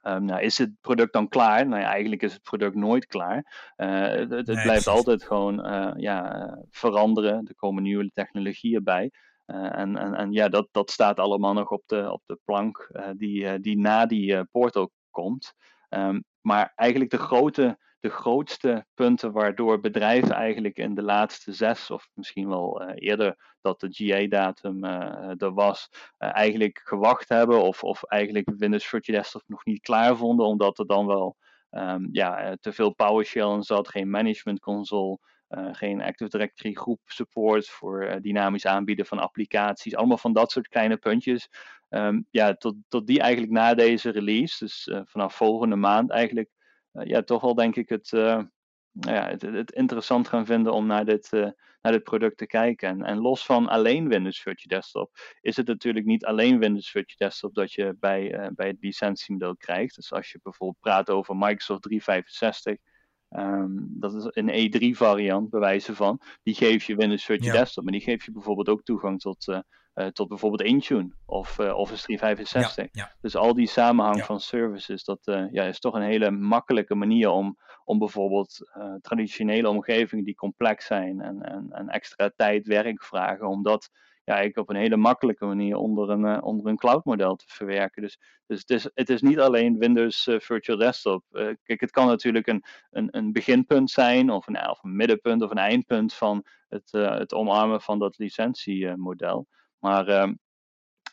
[0.07, 1.67] Um, nou, is het product dan klaar?
[1.67, 3.71] Nou ja, eigenlijk is het product nooit klaar.
[3.77, 7.47] Uh, het, het nee, blijft altijd gewoon uh, ja, veranderen.
[7.47, 9.11] Er komen nieuwe technologieën bij.
[9.45, 13.59] en, en, en ja, dat, dat staat allemaal nog op de, op de plank die,
[13.59, 15.53] die na die portal komt.
[15.89, 21.91] Ehm, maar eigenlijk de grote de grootste punten waardoor bedrijven eigenlijk in de laatste zes
[21.91, 27.61] of misschien wel uh, eerder dat de GA-datum eh, er was, uh, eigenlijk gewacht hebben
[27.61, 31.35] of, of eigenlijk Windows Virtual Desktop nog niet klaar vonden, omdat er dan wel
[31.71, 35.19] um, ja, te veel PowerShell in zat, geen management console.
[35.71, 39.95] geen Active Directory groep support voor dynamisch aanbieden van applicaties.
[39.95, 41.49] Allemaal van dat soort kleine puntjes.
[41.89, 46.56] Um, ja, tot, tot die eigenlijk na deze release, dus vanaf volgende maand eigenlijk, eh,
[47.03, 48.41] ja, toch wel denk ik het, eh,
[48.91, 51.49] nou ja, het, het, interessant gaan vinden om naar dit, eh,
[51.81, 52.89] naar dit product te kijken.
[52.89, 57.29] En, en, los van alleen Windows Virtual Desktop is het natuurlijk niet alleen Windows Virtual
[57.29, 59.95] Desktop dat je bij, bij het licentiemodel krijgt.
[59.95, 62.77] Dus als je bijvoorbeeld praat over Microsoft 365,
[63.29, 66.21] ehm, dat is een E3 variant, bewijzen van.
[66.43, 69.59] Die geef je Windows Virtual Desktop, maar die geef je bijvoorbeeld ook toegang tot, uh,
[70.05, 73.13] tot bijvoorbeeld Intune of uh, Office 365.
[73.21, 77.29] Dus al die samenhang van services, dat uh, ja, is toch een hele makkelijke manier
[77.29, 83.47] om, om bijvoorbeeld traditionele omgevingen die complex zijn en, en, en, extra tijd, werk vragen,
[83.47, 83.89] om dat
[84.23, 88.01] ja, ik op een hele makkelijke manier onder een, onder een cloud model te verwerken.
[88.01, 91.23] Dus, dus het, is, het is niet alleen Windows Virtual Desktop.
[91.63, 95.51] kijk, het kan natuurlijk een, een, een beginpunt zijn, of een, of een middenpunt of
[95.51, 99.47] een eindpunt van het, het omarmen van dat licentiemodel.
[99.79, 100.33] Maar, ehm,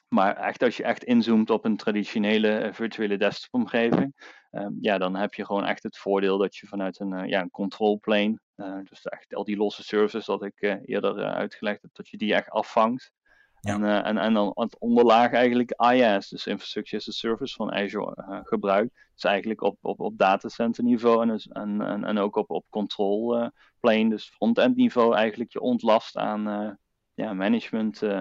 [0.08, 5.16] maar echt als je echt inzoomt op een traditionele uh, virtuele desktopomgeving, um, ja, dan
[5.16, 8.38] heb je gewoon echt het voordeel dat je vanuit een, uh, ja, een control plane,
[8.56, 12.34] uh, dus echt al die losse services dat ik eerder uitgelegd heb, dat je die
[12.34, 13.12] echt afvangt.
[13.60, 13.74] Ja.
[13.74, 18.42] En, en, en dan het onderlaag eigenlijk IaaS, dus Infrastructure as a Service van Azure,
[18.44, 18.94] gebruikt.
[19.14, 22.64] Dus eigenlijk op, op, op datacenter niveau en, dus, en, en, en ook op, op
[22.70, 23.50] control
[23.80, 26.78] plane, dus front-end niveau eigenlijk je ontlast aan
[27.14, 28.20] ja, management uh,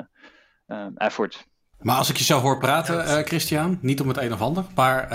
[0.95, 1.47] effort.
[1.80, 4.65] Maar als ik je zo hoor praten, uh, Christian, niet om het een of ander,
[4.76, 5.08] maar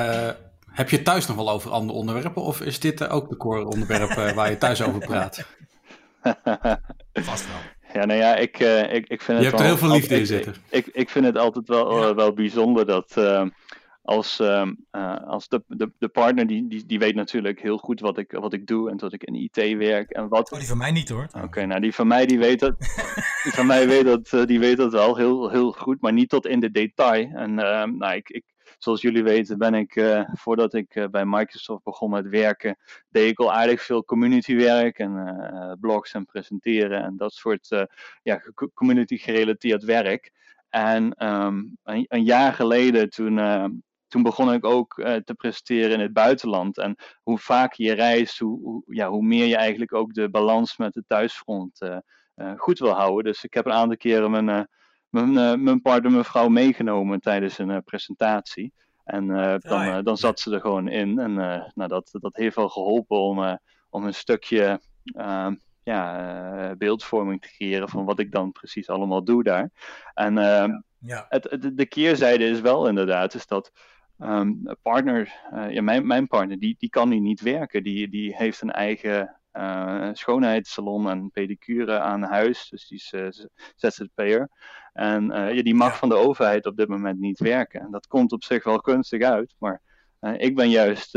[0.67, 2.43] heb je thuis nog wel over andere onderwerpen?
[2.43, 5.45] Of is dit ook de core onderwerp waar je thuis over praat?
[7.13, 7.57] Vast wel.
[7.93, 9.39] Ja, nou ja, ik, ik, ik vind het.
[9.39, 10.55] Je hebt er heel veel liefde in zitten.
[10.71, 13.17] Ik, ik, ik, vind het altijd wel, wel bijzonder dat
[14.09, 14.67] als, uh,
[15.27, 18.53] als de, de, de partner, die, die, die weet natuurlijk heel goed wat ik, wat
[18.53, 20.11] ik doe en dat ik in IT werk.
[20.11, 20.53] En wat...
[20.53, 21.29] Oh, die van mij niet hoor.
[21.43, 22.79] Oké, nou die van mij die weet dat,
[23.45, 26.29] die van mij weet dat, uh, die weet dat wel heel, heel goed, maar niet
[26.29, 27.31] tot in de detail.
[27.35, 28.45] En uh, nou, ik, ik,
[28.79, 32.77] zoals jullie weten ben ik, uh, voordat ik bij Microsoft begon met werken,
[33.09, 37.87] deed ik al aardig veel community werk en blogs en presenteren en dat soort
[38.23, 38.43] ja,
[38.75, 40.33] community gerelateerd werk.
[40.69, 43.39] En um, een, een, jaar geleden toen,
[44.09, 46.79] toen begon ik ook uh, te presteren in het buitenland.
[46.79, 50.77] En hoe vaker je reist, hoe, hoe, ja, hoe meer je eigenlijk ook de balans
[50.77, 51.97] met het thuisfront uh,
[52.37, 53.25] uh, goed wil houden.
[53.25, 54.69] Dus ik heb een aantal keren mijn,
[55.09, 58.73] mijn, mijn partner, mevrouw, meegenomen tijdens een presentatie.
[59.05, 61.19] En dan, ah, dan zat ze er gewoon in.
[61.19, 61.35] En
[61.75, 63.59] nou, dat, dat heeft wel geholpen om,
[63.91, 65.55] om een stukje ehm,
[65.89, 69.71] ja, beeldvorming te creëren van wat ik dan precies allemaal doe daar.
[70.15, 71.27] En ehm, ja.
[71.29, 73.73] Het, de keerzijde is wel inderdaad, is dat
[74.19, 77.83] Um, partner, uh, ja, mijn, mijn partner, die, die kan nu niet werken.
[77.83, 82.69] Die, die heeft een eigen uh, schoonheidssalon en pedicure aan huis.
[82.69, 84.49] Dus die is uh, ZZP'er.
[84.93, 87.81] En ja, die mag van de overheid op dit moment niet werken.
[87.81, 89.55] En dat komt op zich wel kunstig uit.
[89.59, 89.83] Maar
[90.37, 91.13] ik ben juist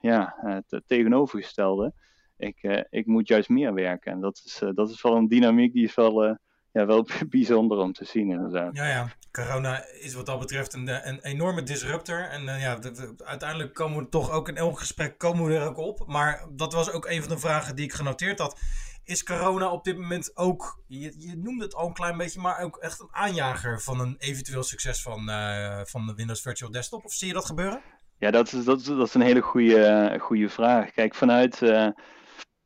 [0.00, 1.92] ja, het tegenovergestelde.
[2.36, 4.12] Ik, ik moet juist meer werken.
[4.12, 6.38] En dat is, dat is wel een dynamiek die is wel
[6.72, 8.76] ja, wel bijzonder om te zien inderdaad.
[8.76, 9.08] Ja, ja.
[9.32, 12.28] Corona is wat dat betreft een, een enorme disruptor.
[12.28, 12.78] En uh, ja,
[13.24, 16.06] uiteindelijk komen we toch ook in elk gesprek komen we er ook op.
[16.06, 18.60] Maar dat was ook een van de vragen die ik genoteerd had.
[19.04, 22.60] Is corona op dit moment ook, je, je noemde het al een klein beetje, maar
[22.60, 27.04] ook echt een aanjager van een eventueel succes van, uh, van de Windows Virtual Desktop?
[27.04, 27.82] Of zie je dat gebeuren?
[28.18, 30.90] Ja, dat is, dat is, dat is een hele goede, goede vraag.
[30.90, 31.58] Kijk, vanuit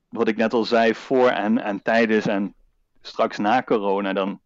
[0.09, 2.55] wat ik net al zei, voor en, en tijdens en
[3.01, 4.42] straks na corona, dan.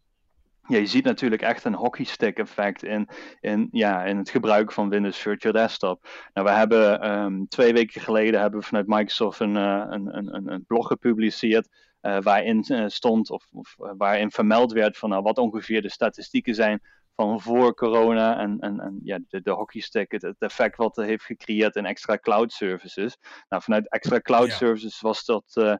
[0.69, 3.09] Ja, je ziet natuurlijk echt een hockeystick effect in,
[3.41, 6.09] in, ja, in het gebruik van Windows Virtual Desktop.
[6.35, 10.53] Nou, we hebben um, twee weken geleden hebben we vanuit Microsoft een, uh, een, een,
[10.53, 11.69] een blog gepubliceerd.
[12.03, 16.55] Uh, waarin uh, stond, of, of waarin vermeld werd van nou, wat ongeveer de statistieken
[16.55, 16.81] zijn
[17.15, 21.07] van voor corona en, en, en ja, de, de hockeystick, het, het, effect wat het
[21.07, 23.17] heeft gecreëerd in extra cloud services.
[23.49, 25.75] Nou, vanuit extra cloud services was dat uh,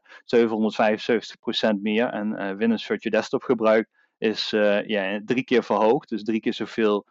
[1.75, 6.39] 775% meer en Windows Virtual Desktop gebruik is uh, ja, drie keer verhoogd, dus drie
[6.39, 7.05] keer zoveel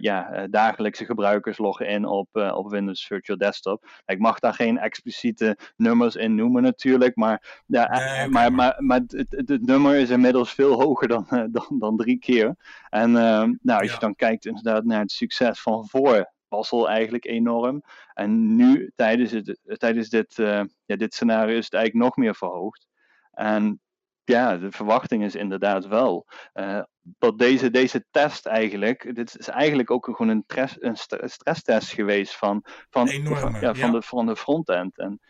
[0.00, 3.86] ja, dagelijkse gebruikers loggen in op, op Windows Virtual Desktop.
[4.06, 7.86] Ik mag daar geen expliciete nummers in noemen natuurlijk, maar, ja,
[8.30, 12.56] maar, maar, maar het, het, nummer is inmiddels veel hoger dan, dan, dan drie keer.
[12.88, 17.24] En nou, als je dan kijkt inderdaad naar het succes van voor was al eigenlijk
[17.24, 17.82] enorm.
[18.14, 20.34] En nu, tijdens, het, tijdens dit,
[20.84, 22.86] ja, dit scenario, is het eigenlijk nog meer verhoogd.
[23.30, 23.80] En
[24.28, 29.90] ja, de verwachting is inderdaad wel uh, dat deze, deze test eigenlijk, dit is eigenlijk
[29.90, 34.36] ook gewoon een, stress, een stresstest geweest van, van, Enorme, ja, van, De, van de
[34.36, 34.98] frontend.
[34.98, 35.20] En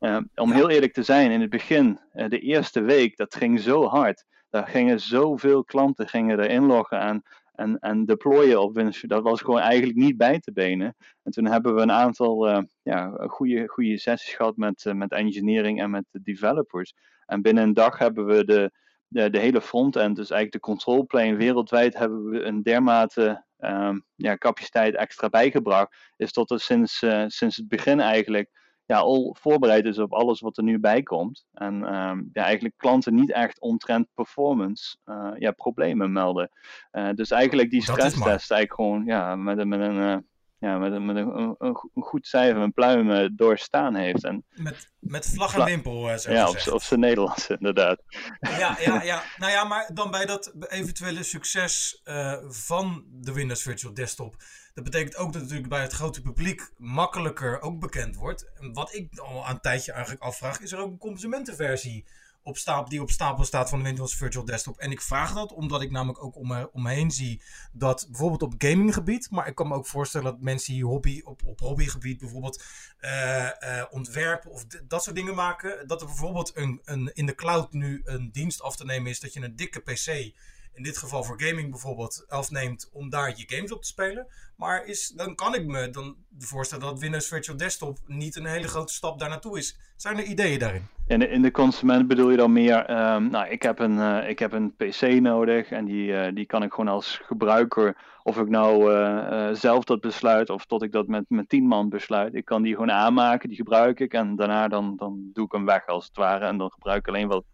[0.00, 3.60] uh, om heel eerlijk te zijn, in het begin, uh, de eerste week, dat ging
[3.60, 4.24] zo hard.
[4.50, 7.22] Daar gingen zoveel klanten gingen er inloggen en,
[7.58, 9.00] en, en deployen op Windows.
[9.00, 10.96] Dat was gewoon eigenlijk niet bij te benen.
[11.22, 15.90] En toen hebben we een aantal ja, goede, goede sessies gehad met, met engineering en
[15.90, 16.94] met de developers.
[17.26, 18.70] En binnen een dag hebben we de,
[19.06, 24.04] de, de hele frontend, dus eigenlijk de control plane wereldwijd, hebben we een dermate um,
[24.14, 25.96] ja, capaciteit extra bijgebracht.
[26.16, 28.50] Is tot sinds, uh, sinds het begin eigenlijk
[28.88, 31.46] ja, al voorbereid is op alles wat er nu bij komt.
[31.52, 36.50] En um, ja, eigenlijk klanten niet echt omtrent performance uh, ja, problemen melden.
[36.92, 40.26] Uh, dus eigenlijk die stresstest eigenlijk gewoon ja, met, met een
[40.58, 44.24] ja, met, een, met een, een, goed cijfer, een pluim uh, doorstaan heeft.
[44.24, 48.02] En, met, met vlag en wimpel, zo Ja, op, op zijn Nederlands inderdaad.
[48.40, 53.62] Ja, ja, ja, nou ja, maar dan bij dat eventuele succes uh, van de Windows
[53.62, 54.36] Virtual Desktop.
[54.74, 58.50] Dat betekent ook dat het natuurlijk bij het grote publiek makkelijker ook bekend wordt.
[58.60, 62.04] En wat ik al een tijdje eigenlijk afvraag, is er ook een consumentenversie
[62.48, 64.78] op stapel, die op stapel staat van de Windows Virtual Desktop.
[64.78, 68.54] En ik vraag dat omdat ik namelijk ook om om me zie dat bijvoorbeeld op
[68.58, 72.64] gaminggebied, maar ik kan me ook voorstellen dat mensen die hobby, op, op hobbygebied bijvoorbeeld
[73.00, 77.34] uh, uh, ontwerpen of dat soort dingen maken, dat er bijvoorbeeld een, een, in de
[77.34, 80.34] cloud nu een dienst af te nemen is dat je een dikke PC
[80.78, 84.26] in dit geval voor gaming bijvoorbeeld, afneemt om daar je games op te spelen.
[84.56, 88.68] Maar is, dan kan ik me dan voorstellen dat Windows Virtual Desktop niet een hele
[88.68, 89.78] grote stap daar naartoe is.
[89.96, 90.86] Zijn er ideeën daarin?
[91.06, 94.28] In de, in de consument bedoel je dan meer, um, nou, ik heb, een, uh,
[94.28, 98.38] ik heb een PC nodig en die, uh, die kan ik gewoon als gebruiker, of
[98.38, 102.34] ik nou uh, zelf dat besluit of tot ik dat met, met tien man besluit,
[102.34, 105.64] ik kan die gewoon aanmaken, die gebruik ik en daarna dan, dan doe ik hem
[105.64, 107.44] weg als het ware en dan gebruik ik alleen wat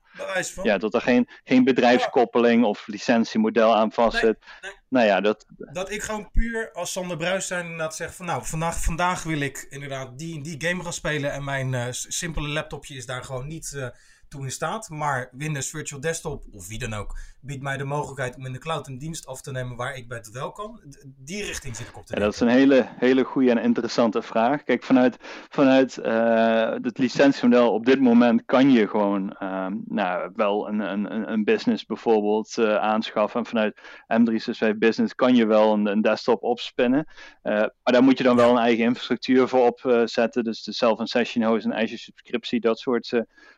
[0.53, 0.64] van.
[0.64, 4.38] Ja, dat er geen, geen bedrijfskoppeling of licentiemodel aan vastzit.
[4.61, 5.46] Nee, Nou ja, dat...
[5.72, 9.40] dat ik gewoon puur als Sander Bruis zijn inderdaad zeg van nou, vandaag, vandaag wil
[9.40, 13.46] ik inderdaad die, die game gaan spelen en mijn uh, simpele laptopje is daar gewoon
[13.46, 13.72] niet...
[13.77, 13.87] Uh,
[14.35, 14.88] toe in staat.
[14.88, 18.59] Maar Windows Virtual Desktop, of wie dan ook, biedt mij de mogelijkheid om in de
[18.59, 20.81] cloud een dienst af te nemen waar ik bij het wel kan.
[21.16, 24.23] Die richting zit ik op te ja, Dat is een hele, hele goede en interessante
[24.23, 24.62] vraag.
[24.62, 25.16] Kijk, vanuit,
[25.49, 31.33] vanuit uh, het licentiemodel op dit moment kan je gewoon uh, nou, wel een, een,
[31.33, 33.40] een business bijvoorbeeld uh, aanschaffen.
[33.40, 33.81] En vanuit
[34.12, 37.07] M365 Business kan je wel een, een desktop opspinnen.
[37.42, 40.44] Eh, maar daar moet je dan wel een eigen infrastructuur voor opzetten.
[40.44, 43.12] dus de self and session host en Azure subscriptie, dat soort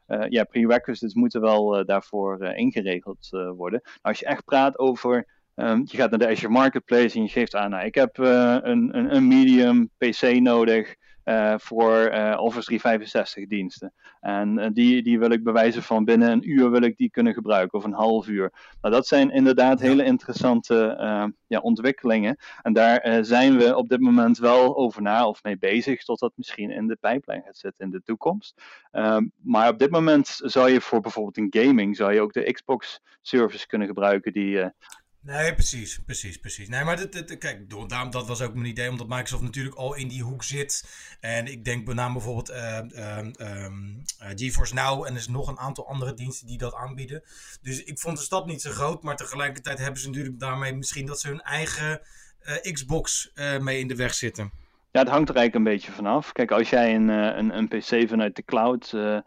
[0.09, 3.81] uh, ja, prerequisites moeten wel uh, daarvoor uh, ingeregeld worden.
[3.83, 7.29] Nou, als je echt praat over, um, je gaat naar de Azure Marketplace en je
[7.29, 10.95] geeft aan, nou, ik heb een, een, een medium PC nodig
[11.27, 13.93] uh, voor uh, Office 365 diensten.
[14.21, 17.35] En uh, die, die wil ik bewijzen van binnen een uur wil ik die kunnen
[17.35, 18.53] gebruiken, of een half uur.
[18.81, 20.95] Nou, dat zijn inderdaad hele interessante
[21.47, 22.37] ja, ontwikkelingen.
[22.63, 26.33] En daar zijn we op dit moment wel over na of mee bezig, tot dat
[26.35, 28.63] misschien in de pijplijn gaat zitten in de toekomst.
[28.93, 32.53] Um, maar op dit moment zou je voor bijvoorbeeld een gaming, zou je ook de
[32.53, 34.73] Xbox service kunnen gebruiken die
[35.27, 36.69] Nee, precies, precies, precies.
[36.69, 37.09] Nee, maar
[37.39, 37.71] kijk,
[38.11, 40.85] dat was ook mijn idee, omdat Microsoft natuurlijk al in die hoek zit.
[41.21, 42.79] En ik denk name bijvoorbeeld uh,
[44.37, 47.23] GeForce Now en er is nog een aantal andere diensten die dat aanbieden.
[47.63, 51.07] Dus ik vond de stap niet zo groot, maar tegelijkertijd hebben ze natuurlijk daarmee misschien
[51.07, 52.01] dat ze hun eigen
[52.41, 54.51] eh, Xbox mee in de weg zitten.
[54.97, 56.33] Ja, het hangt er eigenlijk een beetje vanaf.
[56.33, 59.21] Kijk, als jij een, eh, een, een PC vanuit de cloud uh, uh,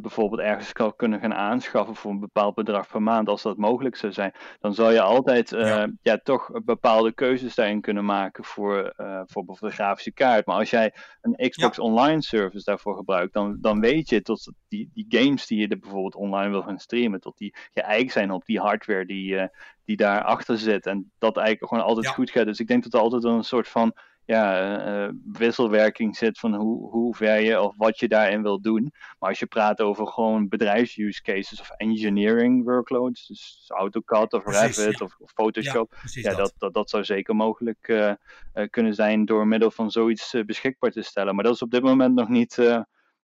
[0.00, 3.96] bijvoorbeeld ergens kan kunnen gaan aanschaffen voor een bepaald bedrag per maand, als dat mogelijk
[3.96, 5.88] zou zijn, dan zou je altijd uh, ja.
[6.02, 6.18] ja.
[6.18, 10.46] toch bepaalde keuzes daarin kunnen maken voor, voor bijvoorbeeld de grafische kaart.
[10.46, 11.82] Maar als jij een Xbox ja.
[11.82, 15.78] Online service daarvoor gebruikt, dan, dan weet je tot die, die games die je er
[15.78, 19.48] bijvoorbeeld online wil gaan streamen, tot die geëikt zijn op die hardware die,
[19.84, 20.86] die daarachter zit.
[20.86, 22.12] En dat eigenlijk gewoon altijd ja.
[22.12, 22.46] goed gaat.
[22.46, 23.94] Dus ik denk dat er altijd een soort van
[24.26, 28.92] ja, uh, wisselwerking zit van hoe, hoe ver je of wat je daarin wil doen.
[29.18, 34.76] Maar als je praat over gewoon bedrijfsuse cases of engineering workloads, dus AutoCAD of precies,
[34.76, 35.04] Revit ja.
[35.04, 38.12] of, of, Photoshop, ja, ja dat, dat, dat zou zeker mogelijk uh,
[38.54, 41.34] uh, kunnen zijn door middel van zoiets beschikbaar te stellen.
[41.34, 42.54] Maar dat is op dit moment nog niet,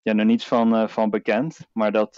[0.02, 1.60] ja, nog niets van, van bekend.
[1.72, 2.18] Maar dat,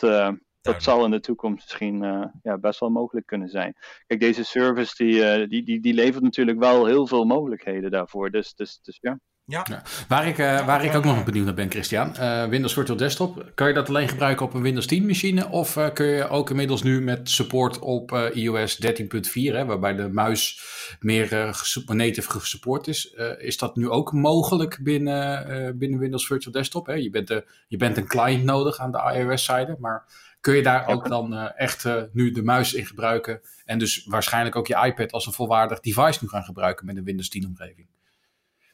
[0.61, 1.97] dat zal in de toekomst misschien
[2.43, 3.75] ja, best wel mogelijk kunnen zijn.
[4.07, 8.29] Kijk, deze service die, die, die, die levert natuurlijk wel heel veel mogelijkheden daarvoor.
[8.31, 9.19] Dus, dus, dus ja.
[9.51, 9.83] Ja.
[10.07, 12.15] Waar, ik, uh, waar ik ook nog benieuwd naar ben, Christian.
[12.19, 15.49] Uh, Windows Virtual Desktop, kan je dat alleen gebruiken op een Windows 10 machine?
[15.49, 20.61] Of uh, kun je ook inmiddels nu met support op iOS 13.4, waarbij de muis
[20.99, 26.85] meer native gesupport is, is dat nu ook mogelijk binnen, binnen Windows Virtual Desktop?
[26.85, 26.93] Hè?
[26.93, 30.05] Je, bent de, je bent een client nodig aan de iOS-zijde, maar
[30.41, 34.67] kun je daar ook dan echt nu de muis in gebruiken en dus waarschijnlijk ook
[34.67, 37.87] je iPad als een volwaardig device nu gaan gebruiken met een Windows 10 omgeving?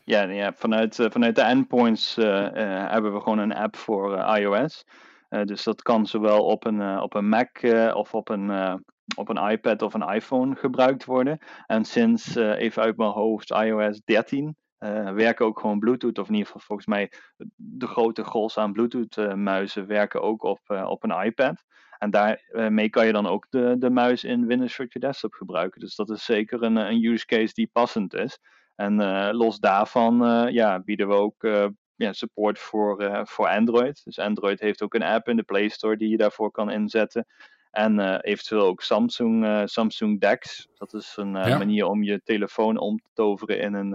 [0.08, 2.50] Ja, ja vanuit, uh, vanuit de endpoints uh, uh,
[2.90, 4.86] hebben we gewoon een app voor iOS.
[5.44, 8.50] dus dat kan zowel op een, op een Mac of op een,
[9.16, 11.38] op een iPad of een iPhone gebruikt worden.
[11.66, 14.56] En sinds, even uit mijn hoofd, iOS 13
[15.14, 17.12] werken ook gewoon Bluetooth, of in ieder geval volgens mij
[17.56, 21.64] de grote gros aan Bluetooth-muizen werken ook op, op een iPad.
[21.98, 25.80] En daarmee kan je dan ook de, de muis in Windows Virtual Desktop gebruiken.
[25.80, 28.40] Dus dat is zeker een, een use case die passend is.
[28.78, 34.02] En uh, los daarvan uh, ja, bieden we ook uh, ja, support voor, voor Android.
[34.04, 37.26] Dus Android heeft ook een app in de Play Store die je daarvoor kan inzetten.
[37.72, 40.68] En eventueel ook Samsung, Samsung DeX.
[40.74, 43.94] Dat is een manier om je telefoon om te toveren in een,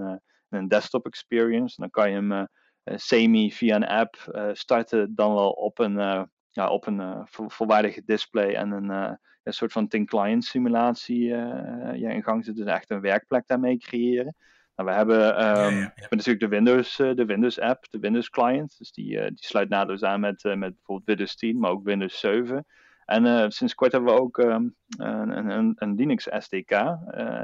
[0.50, 1.80] in een desktop experience.
[1.80, 2.48] Dan kan je hem
[2.84, 4.16] semi via een app
[4.52, 9.88] starten, dan wel op een, ja, op een volwaardige display en een, een soort van
[9.88, 12.64] thin client simulatie ja, in gang zetten.
[12.64, 14.34] Dus echt een werkplek daarmee creëren.
[14.76, 18.78] Nou, we hebben, um, ja, natuurlijk de Windows, uh, de Windows app, de Windows client.
[18.78, 21.84] Dus die, uh, die sluit naadloos aan met, uh, met bijvoorbeeld Windows 10, maar ook
[21.84, 22.66] Windows 7.
[23.04, 26.96] En sinds kort hebben we ook um, een, een, een, Linux SDK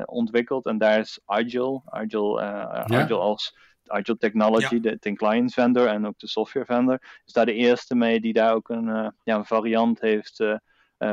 [0.05, 0.67] ontwikkeld.
[0.67, 3.57] En daar is Agile, Agile, Agile als
[3.87, 7.95] Agile Technology, de thin client vendor en ook de software vendor, is daar de eerste
[7.95, 10.45] mee die daar ook een, ja, een variant heeft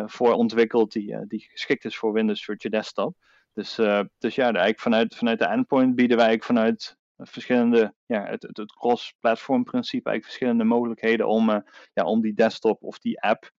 [0.05, 3.15] voor ontwikkeld die, die geschikt is voor Windows Virtual Desktop.
[3.55, 8.41] Dus, uh, dus ja, eigenlijk vanuit, vanuit de endpoint bieden wij vanuit verschillende, ja, het,
[8.41, 11.57] het, het cross-platform principe, eigenlijk verschillende mogelijkheden om, uh,
[11.93, 13.51] ja, om die desktop of die app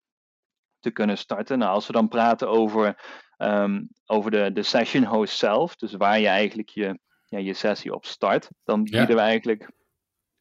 [0.81, 1.59] te kunnen starten.
[1.59, 3.01] Nou, als we dan praten over,
[3.39, 7.95] um, over de, de session host zelf, dus waar je eigenlijk je, ja, je sessie
[7.95, 9.71] op start, dan bieden we eigenlijk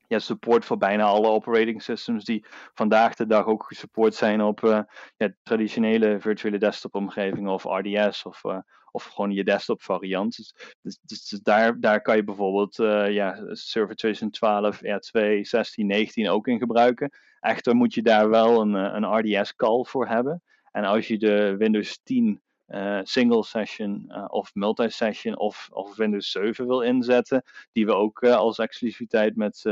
[0.08, 4.62] ja, support voor bijna alle operating systems die vandaag de dag ook gesupport zijn op
[4.62, 4.80] uh,
[5.18, 8.58] ja, traditionele virtuele desktop omgevingen of RDS of, uh,
[8.96, 10.36] of gewoon je desktop variant.
[10.36, 15.88] Dus, dus, dus, dus daar, daar kan je bijvoorbeeld uh, ja, Server 2012, R2, 16,
[15.88, 17.10] 19 ook in gebruiken.
[17.40, 20.44] Echter moet je daar wel een, een RDS call voor hebben.
[20.72, 26.68] En als je de Windows 10 uh, single session of multi-session of, of Windows 7
[26.68, 29.64] wil inzetten, die we ook als exclusiviteit met,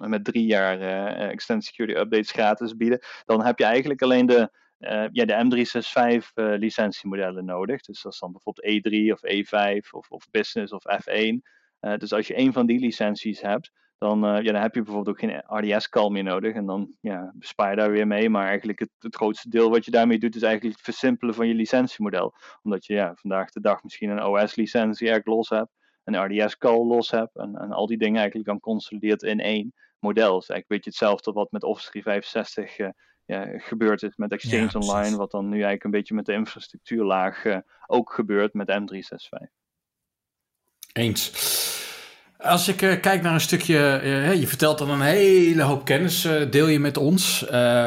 [0.00, 0.80] met drie jaar
[1.30, 4.50] Extended Security Updates gratis bieden, dan heb je eigenlijk alleen de,
[5.12, 7.80] ja, de M365 licentiemodellen nodig.
[7.80, 11.36] Dus dat is dan bijvoorbeeld E3 of E5 of, of Business of F1.
[11.98, 15.30] dus als je een van die licenties hebt, dan, ja, dan heb je bijvoorbeeld ook
[15.30, 16.54] geen RDS-call meer nodig.
[16.54, 18.30] En dan ja, bespaar je daar weer mee.
[18.30, 21.48] Maar eigenlijk het, het, grootste deel wat je daarmee doet, is eigenlijk het versimpelen van
[21.48, 22.34] je licentiemodel.
[22.62, 25.70] Omdat je ja, vandaag de dag misschien een OS-licentie erg los hebt,
[26.04, 27.36] een RDS-call los hebt.
[27.36, 30.38] En, en al die dingen eigenlijk dan consolideert in één model.
[30.38, 32.92] Dus eigenlijk weet je hetzelfde wat met Office 365 uh, eh,
[33.28, 35.16] ja, gebeurd is met Exchange Online.
[35.16, 37.56] Wat dan nu eigenlijk een beetje met de infrastructuurlaag uh,
[37.86, 39.46] ook gebeurt met M365.
[40.92, 41.32] Eens.
[42.38, 46.24] Als ik uh, kijk naar een stukje, uh, je vertelt dan een hele hoop kennis,
[46.24, 47.46] uh, deel je met ons.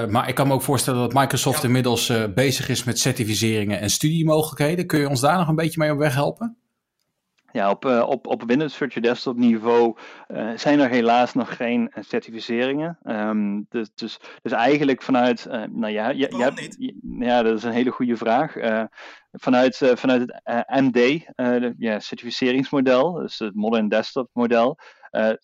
[0.10, 1.68] maar ik kan me ook voorstellen dat Microsoft ja.
[1.68, 4.86] inmiddels bezig is met certificeringen en studiemogelijkheden.
[4.88, 6.61] Kun je ons daar nog een beetje mee op weg helpen?
[7.52, 9.97] Ja, op, uh, op, op Windows Virtual Desktop niveau
[10.28, 12.97] uh, zijn er helaas nog geen uh, certificeringen.
[13.04, 16.78] Um, dus, dus, dus eigenlijk vanuit, nou ja, je, je hebt,
[17.20, 18.54] ja, dat is een hele goede vraag.
[19.32, 21.26] vanuit, vanuit het MD,
[21.78, 24.80] ja, certificeringsmodel, dus het Modern Desktop model,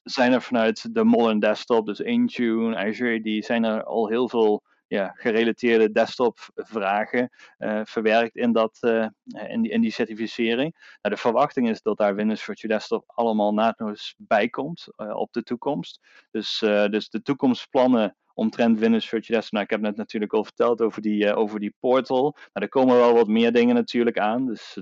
[0.03, 4.63] zijn er vanuit de Modern Desktop, dus Intune, Azure, die zijn er al heel veel
[4.87, 7.29] ja, gerelateerde desktop vragen
[7.59, 9.07] uh, verwerkt in, dat, uh,
[9.47, 10.97] in, die, in die certificering.
[11.01, 15.33] Nou, de verwachting is dat daar Windows Virtual Desktop allemaal naadloos bij komt uh, op
[15.33, 15.99] de toekomst.
[16.31, 16.57] Dus,
[16.89, 19.53] dus de toekomstplannen omtrent Windows Virtual Desktop.
[19.53, 22.21] Nou, ik heb net natuurlijk al verteld over die, over die portal.
[22.21, 24.45] Nou, er komen wel wat meer dingen natuurlijk aan.
[24.45, 24.81] Dus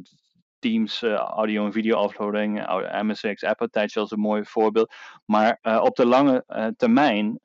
[0.59, 2.65] Teams, audio en video uploading,
[3.01, 4.93] MSX, App Attach als een mooi voorbeeld.
[5.25, 7.39] Maar op de lange termijn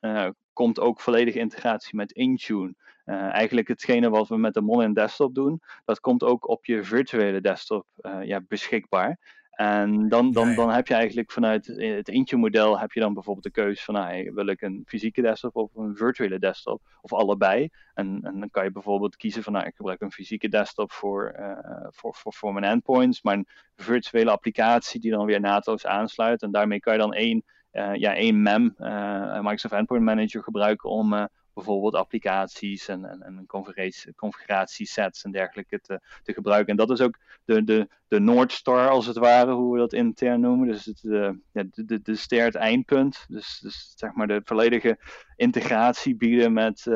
[0.61, 2.73] komt ook volledige integratie met Intune.
[3.05, 6.83] Uh, eigenlijk hetgene wat we met de Monin desktop doen, dat komt ook op je
[6.83, 9.39] virtuele desktop uh, ja, beschikbaar.
[9.51, 13.61] En dan, dan, dan heb je eigenlijk vanuit het Intune-model heb je dan bijvoorbeeld de
[13.61, 17.69] keuze van nou, wil ik een fysieke desktop of een virtuele desktop of allebei.
[17.93, 21.35] En, en dan kan je bijvoorbeeld kiezen van nou, ik gebruik een fysieke desktop voor,
[21.39, 26.41] uh, voor, voor, voor mijn endpoints, maar een virtuele applicatie die dan weer naadloos aansluit.
[26.41, 31.29] En daarmee kan je dan één, ja, één MEM, uh, Microsoft Endpoint Manager, gebruiken om
[31.53, 36.69] bijvoorbeeld applicaties en, en, en configuratie, configuratiesets en dergelijke te, te gebruiken.
[36.69, 39.93] En dat is ook de, de, de North Star als het ware, hoe we dat
[39.93, 40.67] intern noemen.
[40.67, 43.25] Dus het, de, de, de, ster het eindpunt.
[43.27, 44.99] Dus, dus zeg maar de volledige
[45.35, 46.87] integratie bieden met,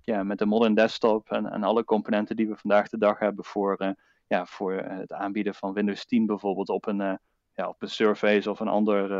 [0.00, 3.44] ja, met de modern desktop en, en alle componenten die we vandaag de dag hebben
[3.44, 3.94] voor,
[4.26, 7.18] ja, voor het aanbieden van Windows 10 bijvoorbeeld op een,
[7.60, 9.12] ja, op een Surface of een ander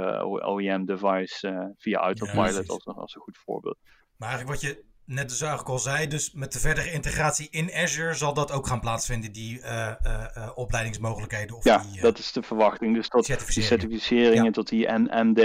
[0.47, 3.79] OEM-device via Autopilot ja, als, als een goed voorbeeld.
[4.17, 7.71] Maar eigenlijk wat je net dus eigenlijk al zei, dus met de verdere integratie in
[7.75, 11.57] Azure zal dat ook gaan plaatsvinden, die uh, uh, opleidingsmogelijkheden.
[11.57, 12.95] Of ja, die, dat is de verwachting.
[12.95, 14.51] Dus tot die certificeringen, ja.
[14.51, 15.41] tot die MD,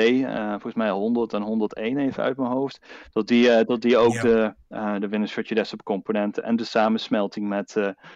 [0.50, 2.80] volgens mij 100 en 101 even uit mijn hoofd,
[3.12, 4.22] tot die, dat die ook ja.
[4.22, 4.54] de,
[5.00, 7.76] de Windows Virtual Desktop componenten en de samensmelting met,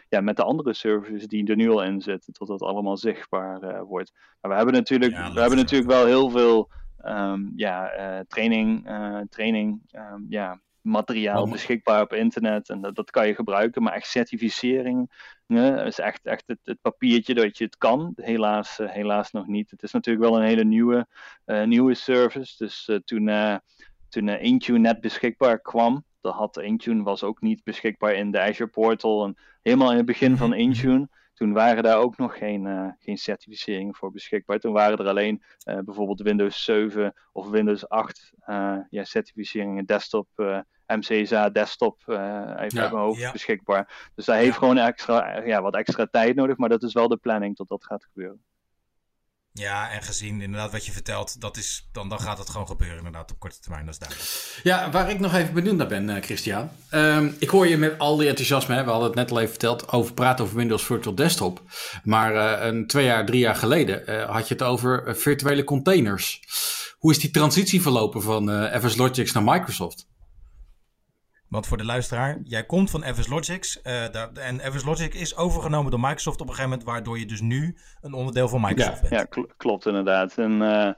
[0.10, 3.86] ja, met de andere services die er nu al in zitten, tot dat allemaal zichtbaar
[3.86, 4.12] wordt.
[4.42, 6.70] Maar we hebben natuurlijk, we hebben natuurlijk wel heel veel
[7.06, 7.92] um, ja,
[8.28, 8.90] training,
[9.30, 13.84] training um, ja, materiaal beschikbaar op internet en dat, dat kan je gebruiken.
[13.84, 15.12] Maar echt certificering
[15.46, 18.14] ne, is echt, echt het, het, papiertje dat je het kan.
[18.16, 19.72] Helaas, uh, helaas nog niet.
[19.72, 21.08] Het is natuurlijk wel een hele nieuwe,
[21.46, 22.58] uh, nieuwe service.
[22.58, 23.60] Dus uh, toen,
[24.10, 28.70] toen Intune net beschikbaar kwam, dat had Intune was ook niet beschikbaar in de Azure
[28.70, 29.26] Portal.
[29.26, 30.60] En helemaal in het begin van mhm.
[30.60, 31.10] Intune
[31.40, 34.60] toen waren daar ook nog geen, uh, geen certificeringen voor beschikbaar.
[34.60, 40.28] Toen waren er alleen uh, bijvoorbeeld Windows 7 of Windows 8 uh, ja, certificeringen desktop,
[40.98, 43.32] MCSA desktop even ja, uit mijn hoofd ja.
[43.32, 44.12] beschikbaar.
[44.16, 47.18] Dus dat heeft gewoon extra, ja, wat extra tijd nodig, maar dat is wel de
[47.18, 48.42] planning tot dat gaat gebeuren.
[49.54, 52.98] Ja, en gezien inderdaad wat je vertelt, dat is, dan, dan gaat het gewoon gebeuren
[52.98, 54.60] inderdaad op korte termijn, dat is duidelijk.
[54.64, 56.70] Ja, waar ik nog even benieuwd naar ben, uh, Christian.
[56.92, 59.50] Um, ik hoor je met al die enthousiasme, hè, we hadden het net al even
[59.50, 61.62] verteld, over praten over Windows Virtual Desktop.
[62.04, 66.42] Maar uh, een twee jaar, drie jaar geleden uh, had je het over virtuele containers.
[66.98, 70.09] Hoe is die transitie verlopen van FS Logics naar Microsoft?
[71.50, 73.80] Want voor de luisteraar, jij komt van FS Logics.
[73.84, 77.42] Uh, en FS Logic is overgenomen door Microsoft op een gegeven moment, waardoor je dus
[77.42, 79.36] nu een onderdeel van Microsoft ja, bent.
[79.36, 80.38] Ja, klopt inderdaad.
[80.38, 80.92] En, uh,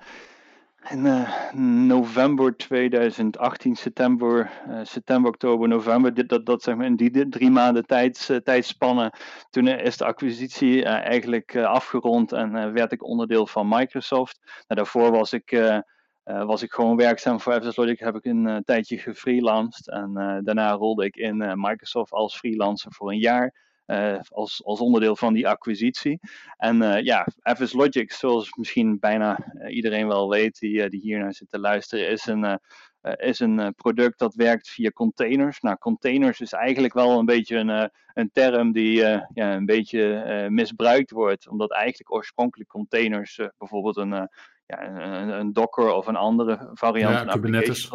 [0.90, 1.54] in uh,
[1.88, 4.52] november 2018, september,
[4.84, 9.12] september, oktober, november, dit, dat, dat zeg maar in die drie maanden tijds, tijdspannen,
[9.50, 14.40] toen is de acquisitie eigenlijk afgerond en werd ik onderdeel van Microsoft.
[14.44, 15.52] Nou, daarvoor was ik
[16.40, 19.90] was ik gewoon werkzaam voor FS Logic, heb ik een uh, tijdje gefreelanced.
[19.90, 23.70] En uh, daarna rolde ik in Microsoft als freelancer voor een jaar.
[24.30, 26.20] als, als onderdeel van die acquisitie.
[26.58, 27.28] En ja,
[27.58, 32.10] FS Logic, zoals misschien bijna iedereen wel weet die, die hier naar zit te luisteren,
[32.10, 32.60] is een,
[33.02, 35.60] is een product dat werkt via containers.
[35.60, 38.96] Nou, containers is eigenlijk wel een beetje een, een term die
[39.34, 41.48] ja, een beetje misbruikt wordt.
[41.48, 44.30] Omdat eigenlijk oorspronkelijk containers bijvoorbeeld een
[44.72, 47.14] ja, een, een, Docker of een andere variant.
[47.14, 47.90] Ja, Kubernetes.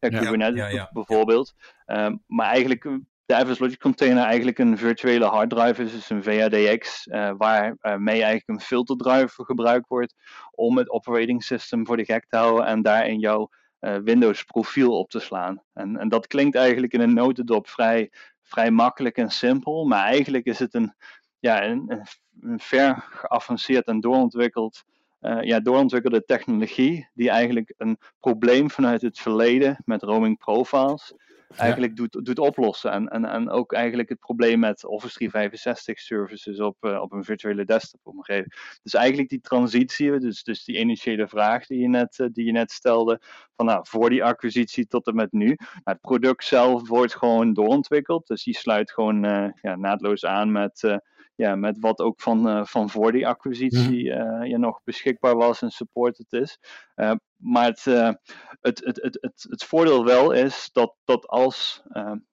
[0.00, 1.54] Ja, Kubernetes ja, bijvoorbeeld.
[1.86, 2.82] Um, maar eigenlijk
[3.26, 8.48] de FS Logic container eigenlijk een virtuele harddrive is, dus een VADX, uh, waarmee eigenlijk
[8.48, 10.14] een filterdrive gebruikt wordt
[10.50, 13.48] om het operating system voor de gek te houden en daar in jouw
[13.80, 15.62] uh, Windows profiel op te slaan.
[15.72, 18.10] En, en dat klinkt eigenlijk in een notendop vrij,
[18.42, 20.94] vrij makkelijk en simpel, maar eigenlijk is het een,
[21.38, 22.02] ja, een,
[22.40, 24.84] een ver geavanceerd en doorontwikkeld
[25.20, 31.14] uh, ja, doorontwikkelde technologie die eigenlijk een probleem vanuit het verleden met roaming profiles
[31.56, 32.90] eigenlijk doet, doet oplossen.
[32.90, 37.24] En, en, en ook eigenlijk het probleem met Office 365 services op, uh, op een
[37.24, 38.78] virtuele desktop omgeving.
[38.82, 42.52] Dus eigenlijk die transitie, dus, dus die initiële vraag die je net, uh, die je
[42.52, 43.20] net stelde,
[43.56, 45.46] van nou, voor die acquisitie tot en met nu.
[45.46, 49.22] Nou, het product zelf wordt gewoon doorontwikkeld, dus die sluit gewoon
[49.60, 51.00] ja, naadloos aan met
[51.38, 55.62] ja, met wat ook van, uh, van voor die acquisitie uh, ja, nog beschikbaar was
[55.62, 56.58] en supported is.
[56.96, 58.20] Uh, maar het, het,
[58.60, 61.82] het, het, het, het voordeel wel is dat, dat als,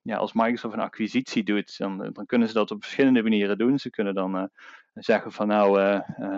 [0.02, 3.80] ja, als Microsoft een acquisitie doet, dan, dan kunnen ze dat op verschillende manieren doen.
[3.80, 4.50] Ze kunnen dan
[4.94, 5.80] zeggen van nou,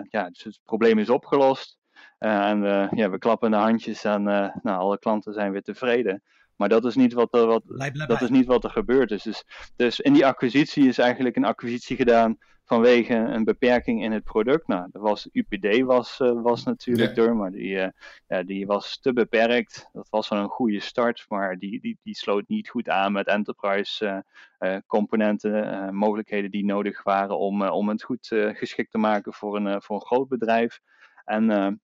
[0.08, 1.78] ja, dus het probleem is opgelost.
[2.18, 2.60] en
[2.90, 6.22] ja, we klappen de handjes en nou, alle klanten zijn weer tevreden.
[6.58, 7.62] Maar dat is niet wat er, wat,
[8.06, 9.22] dat is niet wat er gebeurd is.
[9.22, 9.44] Dus,
[9.76, 14.66] dus in die acquisitie is eigenlijk een acquisitie gedaan vanwege een beperking in het product.
[14.66, 17.88] Nou, dat was, UPD was, uh, was natuurlijk door, maar die, uh,
[18.26, 19.88] ja, die was te beperkt.
[19.92, 23.26] Dat was wel een goede start, maar die, die, die sloot niet goed aan met
[23.26, 24.24] enterprise
[24.58, 29.82] uh, componenten, mogelijkheden die nodig waren om, om het goed geschikt te maken voor een,
[29.82, 30.80] voor een groot bedrijf.
[31.24, 31.80] En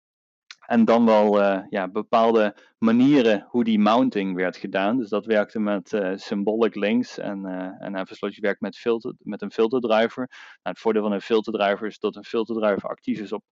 [0.70, 4.98] en dan wel uh, ja, bepaalde manieren hoe die mounting werd gedaan.
[4.98, 9.42] Dus dat werkte met uh, symbolic links en, uh, en Everslot werkt met, filter, met
[9.42, 10.28] een filterdriver.
[10.28, 10.30] Nou,
[10.62, 13.44] het voordeel van een filterdriver is dat een filterdriver actief is op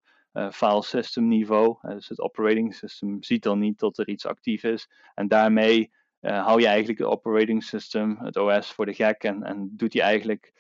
[0.52, 1.78] file system niveau.
[1.82, 4.90] dus het operating system ziet dan niet dat er iets actief is.
[5.14, 9.70] En daarmee hou je eigenlijk het operating system, het OS, voor de gek en, en
[9.72, 10.54] doet hij eigenlijk...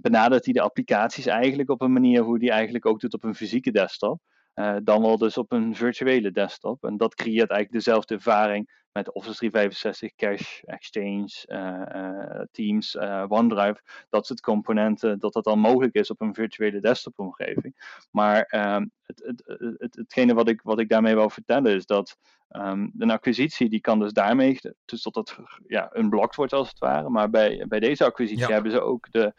[0.00, 3.34] benadert hij de applicaties eigenlijk op een manier hoe die eigenlijk ook doet op een
[3.34, 4.20] fysieke desktop.
[4.54, 6.84] Uh, dan wel dus op een virtuele desktop.
[6.84, 12.98] En dat creëert eigenlijk dezelfde ervaring met Office 365, Cache, Exchange, uh, uh, Teams,
[13.28, 13.80] OneDrive.
[14.10, 18.04] Dat soort componenten, dat dat dan mogelijk is op een virtuele desktop omgeving.
[18.10, 19.42] Maar ehm, het, het,
[19.78, 22.16] het, hetgene wat ik, wat ik daarmee wil vertellen is dat
[22.50, 25.36] um, een acquisitie die kan dus daarmee, dus dat het
[25.66, 27.08] ja, unblocked wordt als het ware.
[27.08, 29.32] Maar bij, bij deze acquisitie hebben ze ook de Ehm,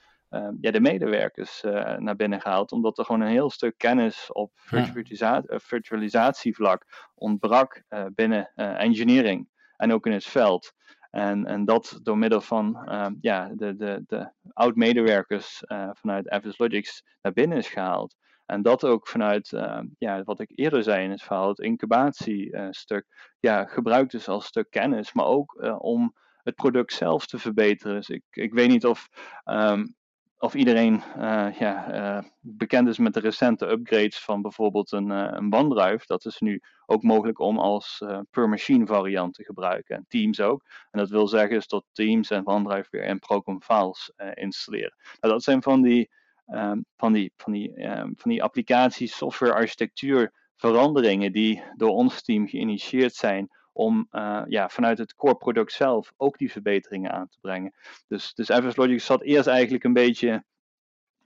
[0.61, 2.71] ja, de medewerkers uh, naar binnen gehaald.
[2.71, 9.49] Omdat er gewoon een heel stuk kennis op virtualisa uh, virtualisatievlak ontbrak uh, binnen engineering
[9.77, 10.73] en ook in het veld.
[11.09, 17.03] En, en dat door middel van ehm, ja, de, de, de oud-medewerkers vanuit Avis Logics
[17.21, 18.15] naar binnen is gehaald.
[18.45, 23.35] En dat ook vanuit, ehm, ja, wat ik eerder zei in het verhaal, het incubatiestuk,
[23.39, 26.13] ja, gebruikt is als stuk kennis, maar ook om
[26.43, 27.95] het product zelf te verbeteren.
[27.95, 29.09] Dus ik, ik weet niet of
[29.45, 29.95] um,
[30.43, 35.27] of iedereen uh, ja, uh, bekend is met de recente upgrades van bijvoorbeeld een, uh,
[35.31, 35.99] een.
[36.05, 39.95] Dat is nu ook mogelijk om als per machine variant te gebruiken.
[39.95, 40.63] En Teams ook.
[40.91, 44.95] En dat wil zeggen is dat Teams en OneDrive weer in Procom files installeren.
[45.19, 46.09] Nou, dat zijn van die,
[46.47, 52.21] um, van die, van die, um, van die applicaties, software architectuur veranderingen die door ons
[52.21, 57.27] team geïnitieerd zijn om uh, ja, vanuit het core product zelf ook die verbeteringen aan
[57.27, 57.73] te brengen.
[58.07, 60.43] Dus, dus FS Logic zat eerst eigenlijk een beetje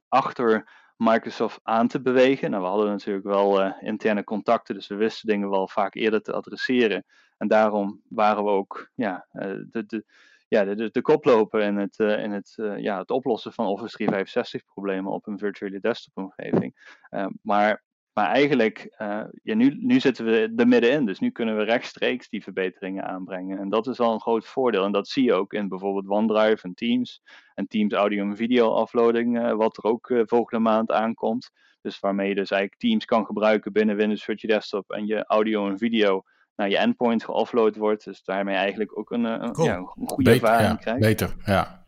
[0.08, 2.50] achter Microsoft aan te bewegen.
[2.50, 6.22] Nou, we hadden natuurlijk wel uh, interne contacten, dus we wisten dingen wel vaak eerder
[6.22, 7.06] te adresseren.
[7.38, 9.42] En daarom waren we ook ja, uh,
[9.72, 10.06] de, de,
[10.48, 13.96] ja, de, de, de koploper in het, uh, in het, ja, het oplossen van Office
[13.96, 16.96] 365 problemen op een virtuele desktop omgeving.
[17.42, 17.86] maar
[18.18, 22.30] maar eigenlijk, uh, ja, nu, nu zitten we er middenin, dus nu kunnen we rechtstreeks
[22.30, 23.60] die verbeteringen aanbrengen.
[23.60, 24.84] En dat is al een groot voordeel.
[24.84, 27.22] En dat zie je ook in bijvoorbeeld OneDrive en Teams.
[27.56, 31.52] En Teams audio en video uploading, uh, wat er ook uh, volgende maand aankomt.
[31.82, 35.70] Dus waarmee je dus eigenlijk Teams kan gebruiken binnen Windows Virtual Desktop en je audio
[35.70, 36.24] en video
[36.56, 38.04] naar je endpoint geoffload wordt.
[38.04, 41.00] Dus daarmee eigenlijk ook een, een, ja, een goede beter, ervaring ja, krijgt.
[41.00, 41.86] Beter, ja.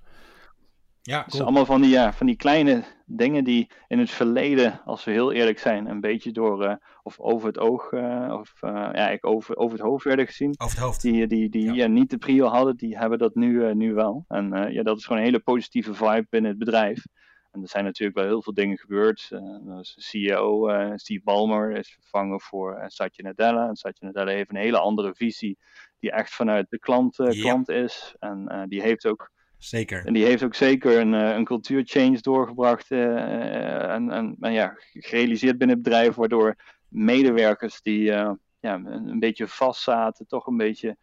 [1.01, 1.43] Ja, cool.
[1.43, 5.31] allemaal van die, ja, van die kleine dingen die in het verleden, als we heel
[5.31, 6.73] eerlijk zijn, een beetje door uh,
[7.03, 10.55] of over het oog, uh, of uh, ja, over, over het hoofd werden gezien.
[10.57, 11.01] Over het hoofd.
[11.01, 11.73] Die, die, die ja.
[11.73, 14.25] ja niet de prio hadden, die hebben dat nu, nu wel.
[14.27, 17.05] En ja, dat is gewoon een hele positieve vibe binnen het bedrijf.
[17.51, 19.27] En er zijn natuurlijk wel heel veel dingen gebeurd.
[19.29, 23.67] de CEO, Steve Ballmer, is vervangen voor Satya Nadella.
[23.67, 25.57] En Satya Nadella heeft een hele andere visie,
[25.99, 27.29] die echt vanuit de klant, ja.
[27.29, 28.15] klant is.
[28.19, 30.05] En die heeft ook Zeker.
[30.05, 34.73] En die heeft ook zeker een, uh, een cultuurchange doorgebracht uh, en, en, en, ja,
[34.93, 36.55] gerealiseerd binnen het bedrijf, waardoor
[36.87, 40.97] medewerkers die ja, een, een, beetje vast zaten, toch een beetje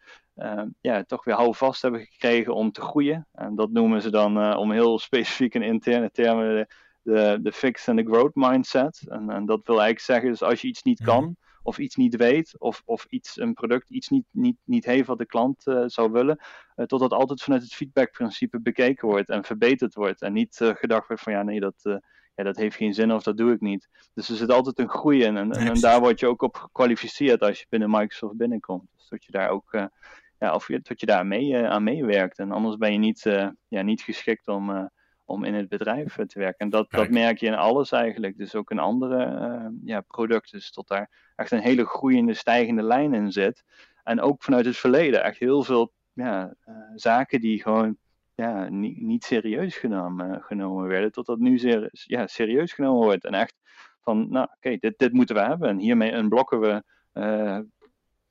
[0.80, 3.26] ja, toch weer houvast hebben gekregen om te groeien.
[3.32, 6.66] En dat noemen ze dan om heel specifiek in interne termen de,
[7.02, 9.02] de, de fix en de growth mindset.
[9.08, 11.36] En, en, dat wil eigenlijk zeggen, dus als je iets niet kan, mm
[11.66, 15.18] of iets niet weet, of, of iets, een product iets niet, niet, niet heeft wat
[15.18, 16.38] de klant uh, zou willen,
[16.76, 20.22] uh, totdat altijd vanuit het feedbackprincipe bekeken wordt en verbeterd wordt.
[20.22, 22.00] En niet uh, gedacht wordt van ja, nee, dat,
[22.34, 23.88] ja, dat heeft geen zin of dat doe ik niet.
[24.14, 26.56] Dus er zit altijd een groei in en, en, en daar word je ook op
[26.56, 28.88] gekwalificeerd als je binnen Microsoft binnenkomt.
[28.96, 29.88] Dus dat je daar ook
[30.38, 32.38] ja, of je, dat je daar mee, aan meewerkt.
[32.38, 33.22] En anders ben je niet,
[33.68, 34.90] ja, niet geschikt om
[35.26, 36.58] om in het bedrijf te werken.
[36.58, 38.36] En dat, dat merk je in alles eigenlijk.
[38.36, 40.58] Dus ook in andere uh, ja, producten.
[40.58, 43.64] Dus tot daar echt een hele groeiende, stijgende lijn in zit.
[44.02, 47.96] En ook vanuit het verleden echt heel veel ja, uh, zaken die gewoon
[48.34, 51.12] ja, niet, niet serieus genomen, genomen werden.
[51.12, 53.24] Totdat nu zeer, ja, serieus genomen wordt.
[53.24, 53.54] En echt
[54.00, 55.68] van, nou oké, dit, dit moeten we hebben.
[55.68, 57.58] En hiermee unblokken we uh,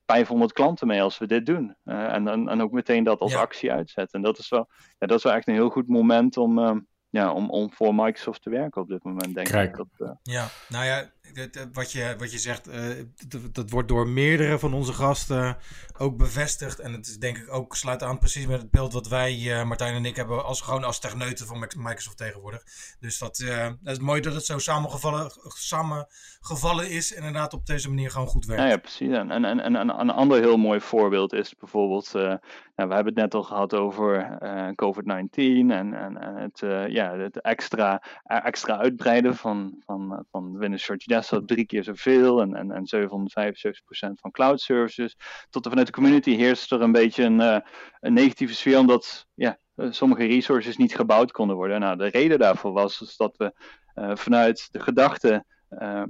[0.05, 1.75] 500 klanten mee als we dit doen.
[1.85, 3.39] Uh, en, en, en, ook meteen dat als ja.
[3.39, 4.19] actie uitzetten.
[4.19, 6.75] En dat is, wel, ja, dat is wel echt een heel goed moment om, uh,
[7.09, 9.69] ja, om, om voor Microsoft te werken op dit moment, denk Kijk.
[9.69, 9.75] ik.
[9.77, 10.15] Dat, uh...
[10.21, 11.11] Ja, nou ja,
[11.73, 12.89] wat, je, wat je zegt, uh,
[13.51, 15.57] dat, wordt door meerdere van onze gasten
[15.97, 16.80] ook bevestigd.
[16.80, 19.63] En het is denk ik ook sluit aan precies met het beeld wat wij, uh,
[19.63, 22.63] Martijn en ik, hebben als, gewoon als techneuten van Microsoft tegenwoordig.
[22.99, 27.13] Dus dat, uh, dat is mooi dat het zo samengevallen, samengevallen is.
[27.13, 28.63] En inderdaad op deze manier gewoon goed werkt.
[28.63, 29.11] Ja, ja precies.
[29.13, 32.39] En, en, en, en een ander heel mooi voorbeeld is bijvoorbeeld, nou,
[32.89, 34.38] we hebben het net al gehad over
[34.76, 36.59] COVID-19 en, en, het,
[36.91, 42.55] ja, het extra, extra uitbreiden van, van, van Windows Search Desktop drie keer zoveel en,
[42.55, 45.16] en, en 775% van cloud services.
[45.49, 47.39] Tot er vanuit de community heerst er een beetje een,
[47.99, 51.80] een negatieve sfeer omdat ja, eh, sommige resources niet gebouwd konden worden.
[51.80, 53.53] Nou, de reden daarvoor was dus dat we
[53.95, 55.45] uh, vanuit de gedachte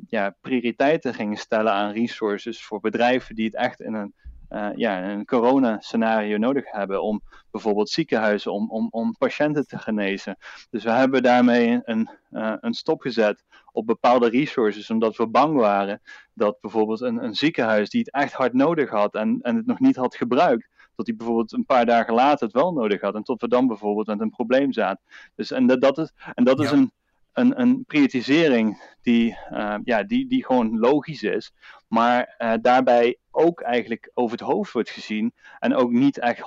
[0.07, 4.13] ja, prioriteiten gingen stellen aan resources voor bedrijven die het echt in een
[4.55, 10.37] uh, ja, een corona-scenario nodig hebben om bijvoorbeeld ziekenhuizen, om, om, om patiënten te genezen.
[10.69, 15.55] Dus we hebben daarmee een, uh, een stop gezet op bepaalde resources, omdat we bang
[15.55, 16.01] waren
[16.33, 19.79] dat bijvoorbeeld een, een ziekenhuis die het echt hard nodig had en, en het nog
[19.79, 23.23] niet had gebruikt, dat die bijvoorbeeld een paar dagen later het wel nodig had en
[23.23, 25.03] tot we dan bijvoorbeeld met een probleem zaten.
[25.35, 26.91] Dus, en dat, dat is, en dat is een
[27.35, 31.51] een, een prioritisering die, uh, ja, die, die gewoon logisch is,
[31.95, 36.41] maar uh, daarbij ook eigenlijk over het hoofd wordt gezien en ook niet echt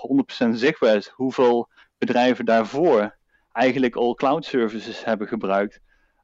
[0.44, 1.68] 100% zichtbaar is hoeveel
[1.99, 3.16] bedrijven daarvoor
[3.53, 5.80] eigenlijk al cloud services hebben gebruikt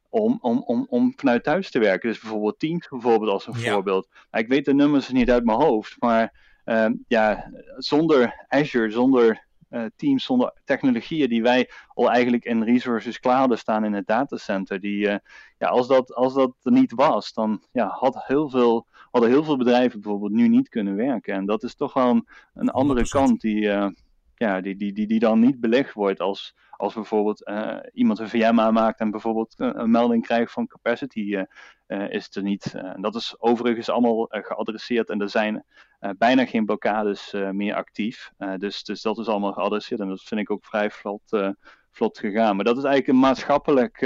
[0.09, 2.09] om, om, om, om vanuit thuis te werken.
[2.09, 4.07] Dus bijvoorbeeld Teams bijvoorbeeld als een voorbeeld.
[4.31, 6.33] Nou, ik weet de nummers niet uit mijn hoofd, maar
[6.65, 13.19] uh, ja, zonder Azure, zonder uh, teams, zonder technologieën die wij al eigenlijk in resources
[13.19, 14.79] klaar hadden staan in het datacenter.
[14.79, 15.15] Die, uh,
[15.57, 19.43] ja, als, dat, als dat er niet was, dan ja, had heel veel, hadden heel
[19.43, 21.33] veel bedrijven bijvoorbeeld nu niet kunnen werken.
[21.33, 23.07] En dat is toch wel een, een andere 100%.
[23.09, 23.87] kant die, uh,
[24.35, 28.29] ja, die, die, die, die dan niet belegd wordt als, als bijvoorbeeld uh, iemand een
[28.29, 31.41] VM aanmaakt en bijvoorbeeld een, een melding krijgt van capacity uh,
[31.87, 32.73] uh, is er niet.
[32.73, 35.65] en dat is overigens allemaal geadresseerd en er zijn
[36.17, 38.31] bijna geen blokkades meer actief.
[38.57, 41.53] dus, dus dat is allemaal geadresseerd en dat vind ik ook vrij vlot,
[41.91, 42.55] vlot gegaan.
[42.55, 43.99] Maar dat is eigenlijk een maatschappelijk,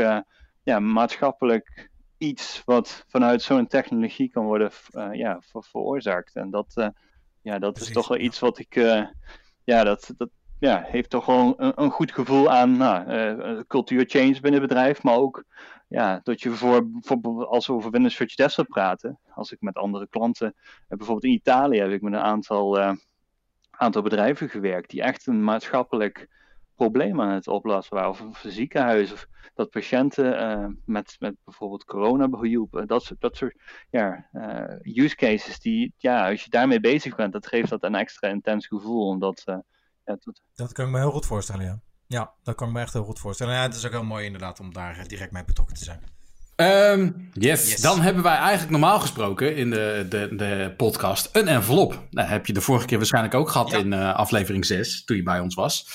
[0.64, 1.89] ja, maatschappelijk
[2.20, 4.72] iets wat vanuit zo'n technologie kan worden
[5.12, 6.36] ja, ver veroorzaakt.
[6.36, 6.92] En dat,
[7.42, 8.74] ja, dat is toch wel iets wat ik
[9.64, 14.60] ja, dat, dat ja, heeft toch wel een, een goed gevoel aan nou, cultuurchange binnen
[14.60, 15.04] het bedrijf.
[15.04, 15.44] Maar ook
[15.88, 19.76] ja, dat je voor, voor, als we over Windows Search Desktop praten, als ik met
[19.76, 20.56] andere klanten,
[20.88, 22.98] bijvoorbeeld in Italië heb ik met een aantal,
[23.70, 26.28] aantal bedrijven gewerkt die echt een maatschappelijk
[26.80, 28.10] probleem aan het oplossen waren.
[28.10, 32.88] Of, of ziekenhuizen, of dat patiënten met, met bijvoorbeeld corona behielpen.
[32.88, 33.56] Dat soort, dat soort
[33.90, 34.30] ja,
[34.82, 38.68] use cases die, ja, als je daarmee bezig bent, dat geeft dat een extra intens
[38.68, 39.08] gevoel.
[39.08, 39.44] Omdat
[40.56, 41.80] dat kan ik me heel goed voorstellen, ja.
[42.08, 43.54] Ja, dat kan ik me echt heel goed voorstellen.
[43.54, 46.02] Ja, het is ook heel mooi inderdaad om daar direct mee betrokken te zijn.
[47.00, 47.70] Um, yes.
[47.70, 47.82] yes.
[47.82, 52.08] dan hebben wij eigenlijk normaal gesproken in de, de, de podcast een envelop.
[52.10, 53.78] Nou, heb je de vorige keer waarschijnlijk ook gehad ja.
[53.78, 55.88] in uh, aflevering 6, toen je bij ons was.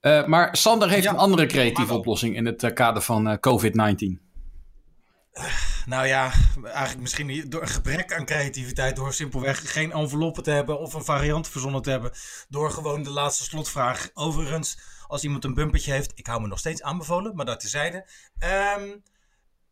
[0.00, 4.26] Uh, maar Sander heeft ja, een andere creatieve oplossing in het uh, kader van COVID-19.
[5.86, 6.32] Nou ja,
[6.62, 11.04] eigenlijk misschien door een gebrek aan creativiteit, door simpelweg geen enveloppen te hebben of een
[11.04, 12.10] variant verzonnen te hebben,
[12.48, 14.10] door gewoon de laatste slotvraag.
[14.14, 18.06] Overigens, als iemand een bumpertje heeft, ik hou me nog steeds aanbevolen, maar dat tezijde.
[18.78, 19.02] Um,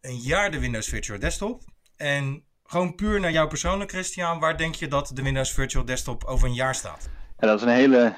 [0.01, 1.62] een jaar de Windows Virtual Desktop.
[1.97, 6.25] En gewoon puur naar jou persoonlijk, Christian, waar denk je dat de Windows Virtual Desktop
[6.25, 7.09] over een jaar staat?
[7.39, 8.16] Ja, dat is een hele.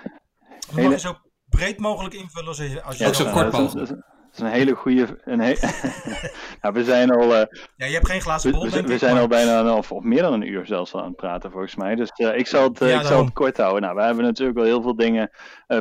[0.74, 0.98] hele...
[0.98, 1.18] Zo
[1.56, 2.82] breed mogelijk invullen als je.
[2.82, 4.04] Als je ja, ook zo kort mogelijk
[4.38, 5.20] is een hele goede.
[5.24, 5.54] Een he
[6.62, 7.22] nou, we zijn al.
[7.22, 7.44] Uh,
[7.76, 8.64] ja, je hebt geen glazen bol.
[8.64, 9.22] We, we, we zijn maar...
[9.22, 11.94] al bijna of, of meer dan een uur zelfs aan het praten, volgens mij.
[11.94, 13.82] Dus uh, ik, zal het, uh, ja, ik zal het kort houden.
[13.82, 15.30] Nou, we hebben natuurlijk wel heel veel dingen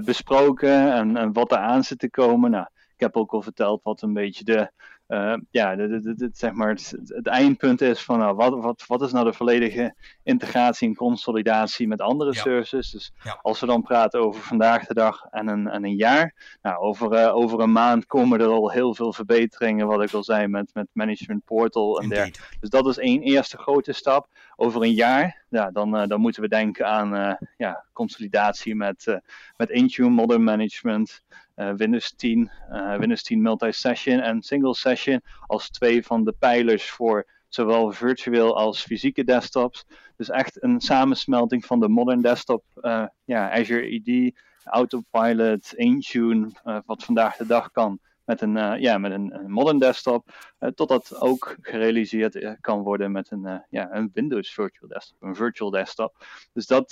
[0.04, 2.52] besproken en, en wat er aan zit te komen.
[2.52, 4.72] Nou, ik heb ook al verteld wat een beetje de,
[5.08, 8.84] uh, ja, de, de, de, zeg maar het, het, eindpunt is van nou, wat, wat,
[8.88, 12.42] wat is nou de volledige integratie en consolidatie met andere ja.
[12.42, 12.92] services.
[12.92, 13.40] Dus ja.
[13.42, 17.14] als we dan praten over vandaag de dag en een, en een jaar, nou, over,
[17.14, 20.70] uh, over een maand komen er al heel veel verbeteringen, wat ik al zei, met,
[20.74, 22.40] met Management Portal en dergelijke.
[22.60, 24.28] Dus dat is één eerste grote stap.
[24.56, 29.20] Over een jaar, ja, dan, uh, dan moeten we denken aan ja, consolidatie met,
[29.58, 31.24] met Intune, Modern Management.
[31.56, 37.28] Windows 10, uh, Windows 10 multi-session en single session als twee van de pijlers voor
[37.48, 39.86] zowel virtueel als fysieke desktops.
[40.18, 42.64] Dus echt een samensmelting van de modern desktop,
[43.26, 46.50] ja, Azure ED, Autopilot, Intune,
[46.86, 50.30] wat vandaag de dag kan met een, ja, met een, een modern desktop,
[50.76, 56.26] totdat ook gerealiseerd kan worden met een, ja, een Windows virtual desktop, een virtual desktop.
[56.54, 56.92] Dus dat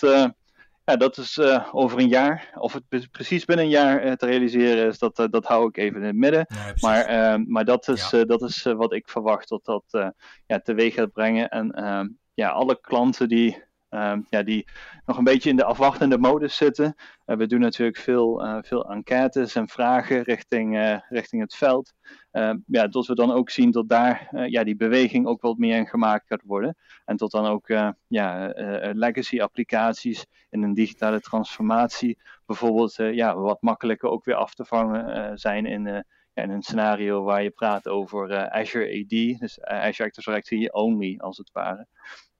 [0.85, 1.39] ja, dat is
[1.71, 2.53] over een jaar.
[2.55, 6.07] Of het precies binnen een jaar te realiseren is, dat, dat hou ik even in
[6.07, 6.47] het midden.
[6.81, 10.13] maar, maar dat is, dat is wat ik verwacht dat dat
[10.45, 11.49] ja, teweeg gaat brengen.
[11.49, 13.63] En ja, alle klanten die
[13.93, 14.67] Ehm, ja, die
[15.05, 16.95] nog een beetje in de afwachtende modus zitten.
[17.25, 21.93] Uh, we doen natuurlijk veel, uh, veel enquêtes en vragen richting, uh, richting het veld.
[22.31, 25.77] Ehm, ja, tot we dan ook zien dat daar ja, die beweging ook wat meer
[25.77, 26.75] in gemaakt gaat worden.
[27.05, 27.67] En tot dan ook
[28.07, 28.53] ja,
[28.93, 35.37] legacy applicaties in een digitale transformatie bijvoorbeeld ja, wat makkelijker ook weer af te vangen
[35.37, 41.17] zijn in een scenario waar je praat over Azure AD, dus Azure Active Directory only
[41.17, 41.87] als het ware.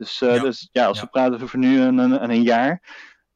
[0.04, 2.82] Dus ja, dus, ja als we praten over nu een, een, een jaar,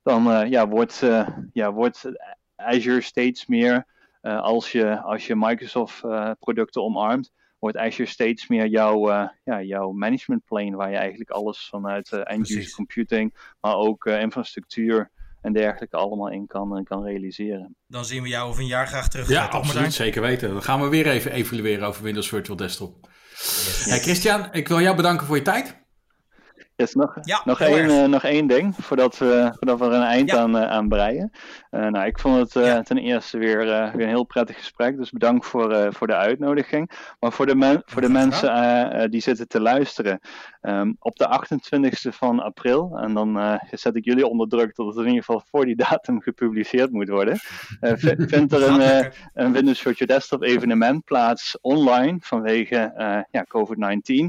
[0.03, 2.11] dan uh, ja, wordt, uh, ja, wordt
[2.55, 3.86] Azure steeds meer,
[4.22, 6.01] als, je, als je Microsoft
[6.39, 9.09] producten omarmt, wordt Azure steeds meer jouw,
[9.43, 15.11] ja, jouw management plane, waar je eigenlijk alles vanuit end-user computing, maar ook infrastructuur
[15.41, 17.76] en dergelijke allemaal in kan, kan realiseren.
[17.88, 19.30] Dan zien we jou over een jaar graag terug.
[19.30, 19.93] Ja, absoluut.
[19.93, 20.49] Zeker weten.
[20.49, 23.07] Dan gaan we weer even evalueren over Windows Virtual Desktop.
[23.30, 23.86] Yes.
[23.86, 25.86] Hey Christian, ik wil jou bedanken voor je tijd.
[26.78, 30.32] Yes, nog, nog, één, uh, nog één ding voordat we, voordat we er een eind
[30.32, 31.32] aan, uh, aan breien.
[31.71, 35.45] Uh, nou, ik vond het ten eerste weer, weer een heel prettig gesprek, dus bedankt
[35.45, 36.91] voor, voor de uitnodiging.
[37.19, 40.19] Maar voor de, men, voor de mensen die zitten te luisteren,
[40.61, 44.95] um, op de 28e van april, en dan zet ik jullie onder druk dat het
[44.95, 47.38] in ieder geval voor die datum gepubliceerd moet worden,
[48.34, 52.93] vindt er een, een Windows Virtual Desktop evenement plaats online vanwege
[53.32, 54.25] ja, COVID-19.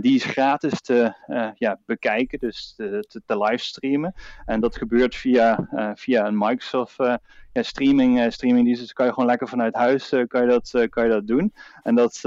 [0.00, 1.14] die is gratis te
[1.56, 4.14] ja, bekijken, dus te, te, te livestreamen.
[4.44, 7.14] En dat gebeurt via, uh, via een Microsoft uh,
[7.52, 8.80] ja, streaming, uh, streamingdienst.
[8.80, 11.54] Dus kan je gewoon lekker vanuit huis kan je dat, kan je dat doen.
[11.82, 12.18] En dat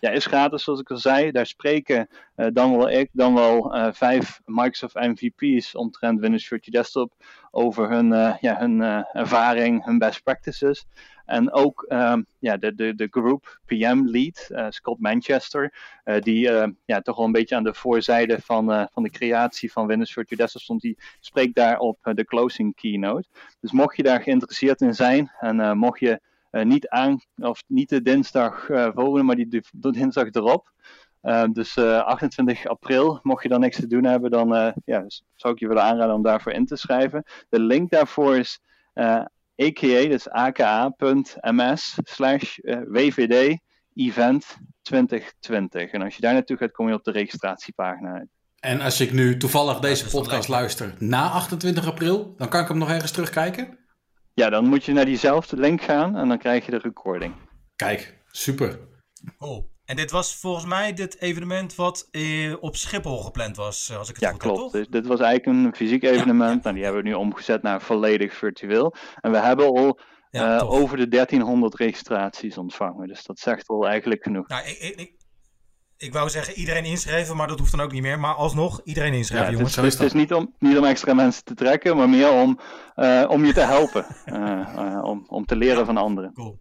[0.00, 1.30] ja, is gratis, zoals ik al zei.
[1.30, 2.08] Daar spreken
[2.52, 7.12] dan wel ik, dan wel vijf Microsoft MVP's omtrent Windows Virtual Desktop
[7.50, 8.80] over hun, ja, hun
[9.12, 10.86] ervaring, hun best practices.
[11.32, 15.74] En ook um, ja, de, de, de group PM lead, uh, Scott Manchester,
[16.04, 19.72] uh, die uh, ja, toch wel een beetje aan de voorzijde van, van de creatie
[19.72, 23.28] van Windows Virtual Desktop stond, die spreekt daar op de closing keynote.
[23.60, 26.20] Dus mocht je daar geïnteresseerd in zijn en mocht je
[26.50, 30.72] niet aan, of niet de dinsdag volgende, maar die de, dinsdag erop,
[31.52, 35.04] dus 28 april, mocht je dan niks te doen hebben, dan ja,
[35.34, 37.24] zou ik je willen aanraden om daarvoor in te schrijven.
[37.48, 38.60] De link daarvoor is
[39.56, 43.58] aka, dus aka.ms slash eh, wvd
[43.94, 45.90] event 2020.
[45.90, 48.28] En als je daar naartoe gaat, kom je op de registratiepagina uit.
[48.60, 52.78] En als ik nu toevallig deze podcast luister na 28 april, dan kan ik hem
[52.78, 53.78] nog ergens terugkijken?
[54.34, 57.34] Ja, dan moet je naar diezelfde link gaan en dan krijg je de recording.
[57.76, 58.78] Kijk, super.
[59.38, 63.98] Oh, en dit was volgens mij dit evenement wat eh, op Schiphol gepland was, eh,
[63.98, 64.72] als ik het ja, goed heb, klopt.
[64.72, 66.62] Dus dit was eigenlijk een fysiek evenement.
[66.62, 68.94] Nou, die hebben we nu omgezet naar volledig virtueel.
[69.20, 69.98] En we hebben al
[70.30, 73.08] uh, over de 1300 registraties ontvangen.
[73.08, 74.48] Dus dat zegt al eigenlijk genoeg.
[74.48, 75.14] Nou, ik, ik,
[75.96, 78.20] ik wou zeggen iedereen inschrijven, maar dat hoeft dan ook niet meer.
[78.20, 79.76] Maar alsnog, iedereen inschrijven, jongens.
[79.76, 82.58] Het is, het is niet, om, niet om extra mensen te trekken, maar meer om,
[82.96, 84.06] uh, om je te helpen.
[84.26, 86.32] Uh, om, om te leren van anderen.
[86.32, 86.58] Cool.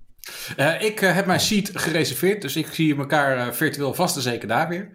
[0.58, 4.22] Uh, ik uh, heb mijn seat gereserveerd, dus ik zie elkaar uh, virtueel vast en
[4.22, 4.92] zeker daar weer.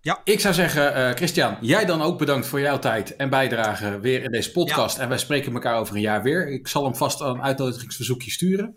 [0.00, 0.20] Ja.
[0.24, 4.30] Ik zou zeggen, Christian, jij dan ook bedankt voor jouw tijd en bijdrage weer in
[4.30, 4.96] deze podcast.
[4.96, 5.02] Ja.
[5.02, 6.48] En wij spreken elkaar over een jaar weer.
[6.48, 8.74] Ik zal hem vast een uitnodigingsverzoekje sturen.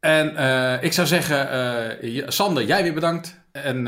[0.00, 0.28] En
[0.82, 3.40] ik zou zeggen, Sander, jij weer bedankt.
[3.52, 3.84] En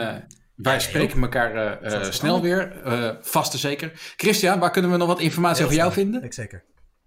[0.54, 1.78] wij spreken elkaar
[2.12, 2.72] snel weer,
[3.20, 3.92] vast en zeker.
[4.16, 6.22] Christian, waar kunnen we nog wat informatie Heel over jou vinden?
[6.22, 6.64] Ik zeker.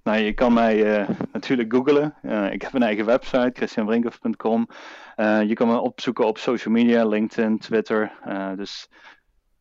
[0.08, 2.14] Nou, je kan mij uh, natuurlijk googlen.
[2.24, 4.68] Uh, ik heb een eigen website, christianbrinkhoff.com.
[5.18, 8.12] Uh, je kan me opzoeken op social media, LinkedIn, Twitter.
[8.56, 8.90] dus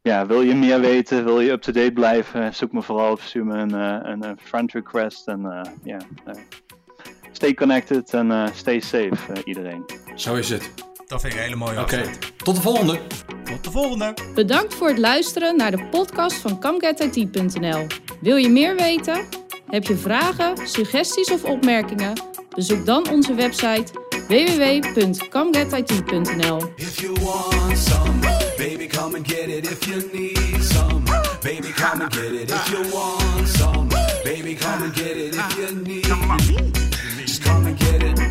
[0.03, 3.59] ja, wil je meer weten, wil je up-to-date blijven, zoek me vooral op, stuur me
[3.59, 5.29] een, een, een friend request.
[5.29, 5.99] En ja,
[7.33, 9.85] stay connected en stay safe iedereen.
[10.15, 10.75] Zo is het.
[11.07, 12.15] Dat vind ik een hele mooie Oké, okay.
[12.37, 12.99] tot de volgende.
[13.45, 14.15] Tot de volgende.
[14.35, 17.87] Bedankt voor het luisteren naar de podcast van ComeGetIT.nl.
[18.21, 19.46] Wil je meer weten?
[19.67, 22.21] Heb je vragen, suggesties of opmerkingen?
[22.55, 23.85] Bezoek dan onze website
[33.47, 33.89] some.
[34.25, 36.07] Baby come and get it if you need.
[37.19, 38.26] Just come and get it.